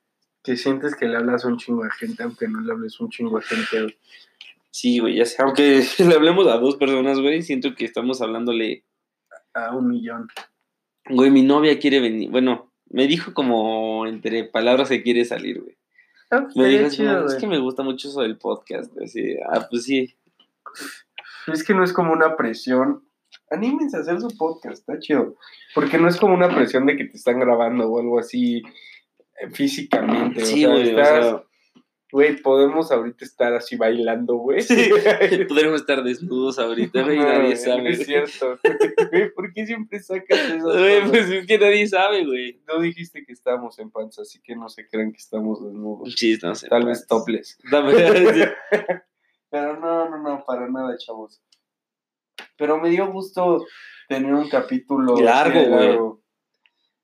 que 0.43 0.57
sientes 0.57 0.95
que 0.95 1.07
le 1.07 1.17
hablas 1.17 1.45
a 1.45 1.49
un 1.49 1.57
chingo 1.59 1.83
de 1.83 1.91
gente, 1.91 2.23
aunque 2.23 2.47
no 2.47 2.61
le 2.61 2.73
hables 2.73 2.97
a 3.01 3.05
un 3.05 3.11
chingo 3.11 3.37
de 3.39 3.45
gente. 3.45 3.83
güey. 3.83 3.97
Sí, 4.71 4.99
güey, 5.01 5.17
ya 5.17 5.25
sé. 5.25 5.43
Aunque 5.43 5.83
le 5.99 6.15
hablemos 6.15 6.47
a 6.47 6.59
dos 6.59 6.77
personas, 6.77 7.19
güey, 7.19 7.43
siento 7.43 7.75
que 7.75 7.85
estamos 7.85 8.23
hablándole. 8.23 8.85
A 9.55 9.75
un 9.75 9.89
millón. 9.89 10.29
Güey, 11.09 11.31
mi 11.31 11.43
novia 11.43 11.79
quiere 11.79 11.99
venir. 12.01 12.31
Bueno, 12.31 12.73
me 12.91 13.07
dijo 13.07 13.35
como 13.35 14.07
entre 14.07 14.45
palabras 14.45 14.89
que 14.89 15.03
quiere 15.03 15.25
salir, 15.25 15.61
güey. 15.63 15.77
Me 16.57 16.67
dijo, 16.67 16.87
así, 16.87 16.97
chido, 16.99 17.21
"No, 17.21 17.27
es 17.27 17.35
que 17.37 17.47
me 17.47 17.59
gusta 17.59 17.83
mucho 17.83 18.09
eso 18.09 18.23
del 18.23 18.37
podcast. 18.39 18.93
güey", 18.93 19.05
Así, 19.07 19.37
ah, 19.49 19.67
pues 19.71 19.85
sí. 19.85 20.17
Es 21.47 21.63
que 21.65 21.75
no 21.75 21.85
es 21.85 21.93
como 21.93 22.13
una 22.13 22.37
presión. 22.37 23.05
Anímense 23.51 23.97
a 23.97 24.01
hacer 24.01 24.21
su 24.21 24.29
podcast, 24.37 24.79
está 24.79 24.99
chido. 24.99 25.37
Porque 25.75 25.99
no 25.99 26.09
es 26.09 26.17
como 26.17 26.35
una 26.35 26.49
presión 26.53 26.85
de 26.87 26.97
que 26.97 27.05
te 27.05 27.17
están 27.17 27.39
grabando 27.39 27.89
o 27.89 28.01
algo 28.01 28.19
así 28.19 28.63
eh, 29.41 29.51
físicamente. 29.53 30.45
Sí, 30.45 30.65
o 30.65 30.69
sea, 30.69 30.77
güey, 30.77 30.95
o 30.95 30.99
estás- 31.01 31.25
sea, 31.25 31.43
Güey, 32.13 32.37
podemos 32.41 32.93
ahorita 32.93 33.25
estar 33.25 33.53
así 33.55 33.75
bailando, 33.77 34.37
güey. 34.37 34.63
Sí. 34.63 34.91
podríamos 35.49 35.81
estar 35.81 36.05
desnudos 36.05 36.59
ahorita, 36.59 37.03
güey, 37.03 37.19
No, 37.19 37.25
nadie 37.25 37.57
sabe. 37.57 37.83
no 37.83 37.89
es 37.89 38.07
cierto. 38.07 38.59
Güey, 39.11 39.33
¿por 39.35 39.53
qué 39.53 39.67
siempre 39.67 39.99
sacas 40.01 40.39
eso? 40.39 40.67
Güey, 40.73 41.09
pues 41.09 41.29
es 41.31 41.47
que 41.47 41.59
nadie 41.59 41.87
sabe, 41.89 42.25
güey. 42.25 42.63
No 42.69 42.81
dijiste 42.81 43.25
que 43.25 43.33
estábamos 43.33 43.79
en 43.81 43.91
panza, 43.91 44.23
así 44.23 44.41
que 44.41 44.55
no 44.55 44.69
se 44.69 44.87
crean 44.87 45.11
que 45.11 45.19
estamos 45.19 45.65
desnudos. 45.65 46.15
Sí, 46.17 46.37
sé. 46.37 46.69
Tal 46.69 46.87
vez 46.87 47.07
topless. 47.09 47.59
Pero 49.51 49.81
no, 49.81 50.09
no, 50.09 50.19
no, 50.23 50.45
para 50.45 50.69
nada, 50.69 50.97
chavos. 50.99 51.43
Pero 52.57 52.81
me 52.81 52.91
dio 52.91 53.11
gusto 53.11 53.65
tener 54.09 54.33
un 54.33 54.49
capítulo 54.49 55.17
Largo, 55.21 55.65
güey. 55.65 55.99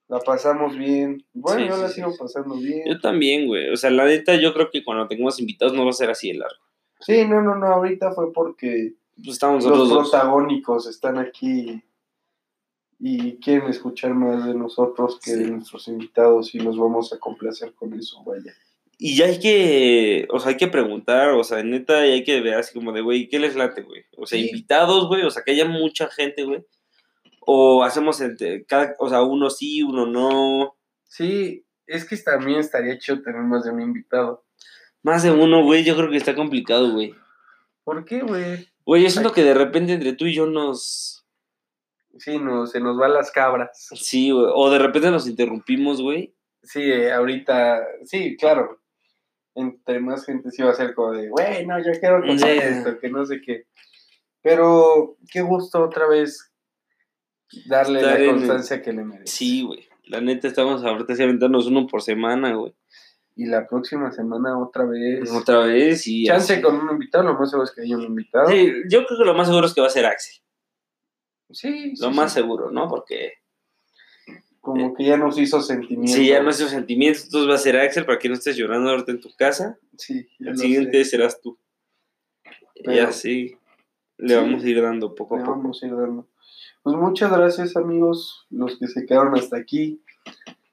La 0.07 0.19
pasamos 0.19 0.77
bien. 0.77 1.25
Bueno, 1.33 1.61
Sí, 1.61 1.67
yo 1.69 1.75
sí, 1.75 1.81
la 1.81 1.87
sí, 1.87 1.93
sigo 1.95 2.13
pasando 2.19 2.55
bien. 2.55 2.83
Yo 2.85 2.99
también, 2.99 3.47
güey. 3.47 3.69
O 3.69 3.77
sea, 3.77 3.89
la 3.89 4.05
neta, 4.05 4.35
yo 4.35 4.53
creo 4.53 4.69
que 4.69 4.83
cuando 4.83 5.07
tengamos 5.07 5.39
invitados 5.39 5.73
no 5.73 5.83
va 5.85 5.89
a 5.89 5.93
ser 5.93 6.09
así 6.09 6.31
de 6.31 6.39
largo. 6.39 6.57
Sí, 6.99 7.25
no, 7.25 7.41
no, 7.41 7.55
no, 7.55 7.67
ahorita 7.67 8.11
fue 8.11 8.31
porque 8.31 8.93
Pues 9.15 9.29
estamos 9.29 9.63
los 9.65 9.89
dos. 9.89 10.09
protagónicos 10.09 10.87
están 10.87 11.17
aquí 11.17 11.81
y 12.99 13.33
quieren 13.37 13.69
escuchar 13.69 14.13
más 14.13 14.45
de 14.45 14.53
nosotros 14.53 15.19
que 15.19 15.31
de 15.35 15.47
nuestros 15.51 15.87
invitados 15.87 16.53
y 16.55 16.59
los 16.59 16.77
vamos 16.77 17.11
a 17.11 17.19
complacer 17.19 17.73
con 17.73 17.93
eso, 17.93 18.23
vaya. 18.25 18.53
Y 18.97 19.17
ya 19.17 19.25
hay 19.25 19.39
que, 19.39 20.27
o 20.29 20.39
sea, 20.39 20.51
hay 20.51 20.57
que 20.57 20.67
preguntar, 20.67 21.29
o 21.31 21.43
sea, 21.43 21.61
neta, 21.63 22.05
y 22.07 22.11
hay 22.11 22.23
que 22.23 22.39
ver 22.39 22.53
así 22.53 22.73
como 22.73 22.93
de, 22.93 23.01
güey, 23.01 23.27
¿qué 23.27 23.39
les 23.39 23.55
late, 23.55 23.81
güey? 23.81 24.03
O 24.17 24.25
sea, 24.25 24.39
invitados, 24.39 25.07
güey, 25.07 25.23
o 25.23 25.31
sea, 25.31 25.43
que 25.43 25.51
haya 25.51 25.65
mucha 25.65 26.07
gente, 26.07 26.43
güey. 26.43 26.63
O 27.45 27.83
hacemos, 27.83 28.21
entre, 28.21 28.65
cada, 28.65 28.95
o 28.99 29.09
sea, 29.09 29.21
uno 29.23 29.49
sí, 29.49 29.83
uno 29.83 30.05
no. 30.05 30.75
Sí, 31.03 31.65
es 31.85 32.05
que 32.05 32.17
también 32.17 32.59
estaría 32.59 32.97
chido 32.97 33.21
tener 33.21 33.41
más 33.41 33.63
de 33.65 33.71
un 33.71 33.81
invitado. 33.81 34.45
Más 35.01 35.23
de 35.23 35.31
uno, 35.31 35.63
güey, 35.63 35.83
yo 35.83 35.95
creo 35.95 36.09
que 36.09 36.17
está 36.17 36.33
complicado, 36.35 36.93
güey. 36.93 37.13
¿Por 37.83 38.05
qué, 38.05 38.21
güey? 38.21 38.69
Güey, 38.85 39.03
yo 39.03 39.09
siento 39.09 39.33
que 39.33 39.43
de 39.43 39.53
repente 39.53 39.93
entre 39.93 40.13
tú 40.13 40.25
y 40.25 40.33
yo 40.33 40.45
nos... 40.45 41.25
Sí, 42.17 42.37
no, 42.37 42.67
se 42.67 42.79
nos 42.79 42.97
van 42.97 43.13
las 43.13 43.31
cabras. 43.31 43.89
Sí, 43.95 44.31
güey. 44.31 44.45
O 44.53 44.69
de 44.69 44.79
repente 44.79 45.11
nos 45.11 45.27
interrumpimos, 45.27 46.01
güey. 46.01 46.33
Sí, 46.61 46.81
eh, 46.81 47.11
ahorita, 47.11 47.85
sí, 48.05 48.37
claro. 48.37 48.79
Entre 49.55 49.99
más 49.99 50.25
gente 50.25 50.49
sí 50.51 50.61
va 50.63 50.71
a 50.71 50.75
ser 50.75 50.93
como 50.93 51.11
de, 51.11 51.29
güey, 51.29 51.65
no, 51.65 51.77
yo 51.79 51.91
quiero 51.99 52.21
contar 52.21 52.49
Sí. 52.49 52.57
esto, 52.59 52.97
que 52.99 53.09
no 53.09 53.25
sé 53.25 53.41
qué. 53.41 53.65
Pero 54.41 55.17
qué 55.31 55.41
gusto 55.41 55.83
otra 55.83 56.07
vez 56.07 56.52
darle 57.65 58.01
la 58.01 58.25
constancia 58.31 58.81
que 58.81 58.93
le 58.93 59.03
merece. 59.03 59.35
Sí, 59.35 59.63
güey. 59.63 59.87
La 60.05 60.19
neta, 60.21 60.47
estamos 60.47 60.83
ahorita 60.83 61.15
sí 61.15 61.23
aventándonos 61.23 61.67
uno 61.67 61.87
por 61.87 62.01
semana, 62.01 62.53
güey. 62.55 62.73
Y 63.35 63.45
la 63.45 63.65
próxima 63.67 64.11
semana 64.11 64.59
otra 64.59 64.85
vez. 64.85 65.31
Otra 65.31 65.59
vez 65.65 66.05
y... 66.07 66.25
Chance 66.25 66.53
así. 66.53 66.61
con 66.61 66.75
un 66.75 66.89
invitado, 66.91 67.23
lo 67.23 67.33
más 67.39 67.49
seguro 67.49 67.63
es 67.67 67.71
que 67.73 67.81
haya 67.81 67.97
un 67.97 68.03
invitado. 68.03 68.47
Sí, 68.49 68.71
yo 68.89 69.05
creo 69.05 69.17
que 69.19 69.25
lo 69.25 69.33
más 69.33 69.47
seguro 69.47 69.65
es 69.65 69.73
que 69.73 69.81
va 69.81 69.87
a 69.87 69.91
ser 69.91 70.05
Axel. 70.05 70.41
Sí, 71.49 71.93
Lo 71.99 72.09
sí, 72.11 72.15
más 72.15 72.31
sí. 72.33 72.39
seguro, 72.41 72.69
¿no? 72.71 72.87
Porque 72.87 73.33
Como 74.59 74.93
que 74.95 75.03
ya 75.05 75.17
nos 75.17 75.37
hizo 75.39 75.61
sentimiento. 75.61 76.13
si 76.13 76.27
ya 76.27 76.41
no 76.43 76.49
esos 76.49 76.69
sentimientos, 76.71 77.25
entonces 77.25 77.49
va 77.49 77.55
a 77.55 77.59
ser 77.59 77.77
Axel 77.77 78.05
para 78.05 78.19
que 78.19 78.27
no 78.29 78.35
estés 78.35 78.55
llorando 78.55 78.89
ahorita 78.89 79.11
en 79.11 79.19
tu 79.21 79.29
casa. 79.35 79.77
Sí, 79.97 80.27
ya 80.39 80.51
El 80.51 80.57
siguiente 80.57 81.03
sé. 81.03 81.11
serás 81.11 81.41
tú. 81.41 81.57
y 82.75 82.83
Pero- 82.83 83.07
así 83.07 83.57
le 84.17 84.29
Sí. 84.29 84.35
vamos 84.35 84.63
a 84.63 84.67
ir 84.69 84.81
dando 84.81 85.15
poco 85.15 85.35
a 85.35 85.39
Le 85.39 85.45
poco. 85.45 85.57
vamos 85.57 85.81
a 85.83 85.85
ir 85.87 85.95
dando. 85.95 86.27
Pues 86.83 86.97
muchas 86.97 87.31
gracias, 87.31 87.77
amigos, 87.77 88.45
los 88.49 88.77
que 88.77 88.87
se 88.87 89.05
quedaron 89.05 89.35
hasta 89.35 89.57
aquí. 89.57 90.03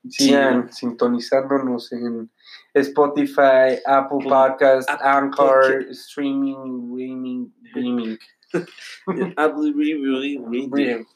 Sigan 0.09 0.73
sintonizándonos 0.73 1.93
en 1.93 2.31
Spotify, 2.75 3.79
Apple 3.87 4.19
Podcast, 4.29 4.91
Apple 4.91 5.07
Anchor. 5.09 5.87
Streaming, 5.91 6.57
Streaming, 6.91 7.47
Streaming. 7.67 8.17
Apple. 9.37 11.07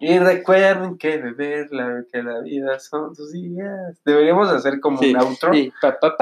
Y 0.00 0.18
recuerden 0.18 0.98
que 0.98 1.16
beber 1.16 1.68
la, 1.72 2.04
que 2.12 2.22
la 2.22 2.40
vida 2.40 2.78
son 2.78 3.14
tus 3.14 3.32
días. 3.32 4.00
Deberíamos 4.04 4.48
hacer 4.50 4.78
como 4.80 4.98
Sí, 4.98 5.14
un 5.14 5.20
outro. 5.20 5.52
sí. 5.52 5.72
Pa, 5.80 5.98
pa, 5.98 6.16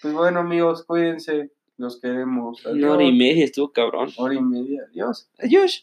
pues 0.00 0.14
bueno, 0.14 0.40
amigos, 0.40 0.84
cuídense. 0.84 1.50
Los 1.80 1.98
queremos. 1.98 2.62
Una 2.66 2.92
hora 2.92 3.04
y 3.04 3.06
Adiós. 3.06 3.18
media 3.18 3.44
estuvo 3.46 3.72
cabrón. 3.72 4.10
Hora 4.18 4.34
y 4.34 4.42
media. 4.42 4.82
Adiós. 4.90 5.30
Adiós. 5.38 5.78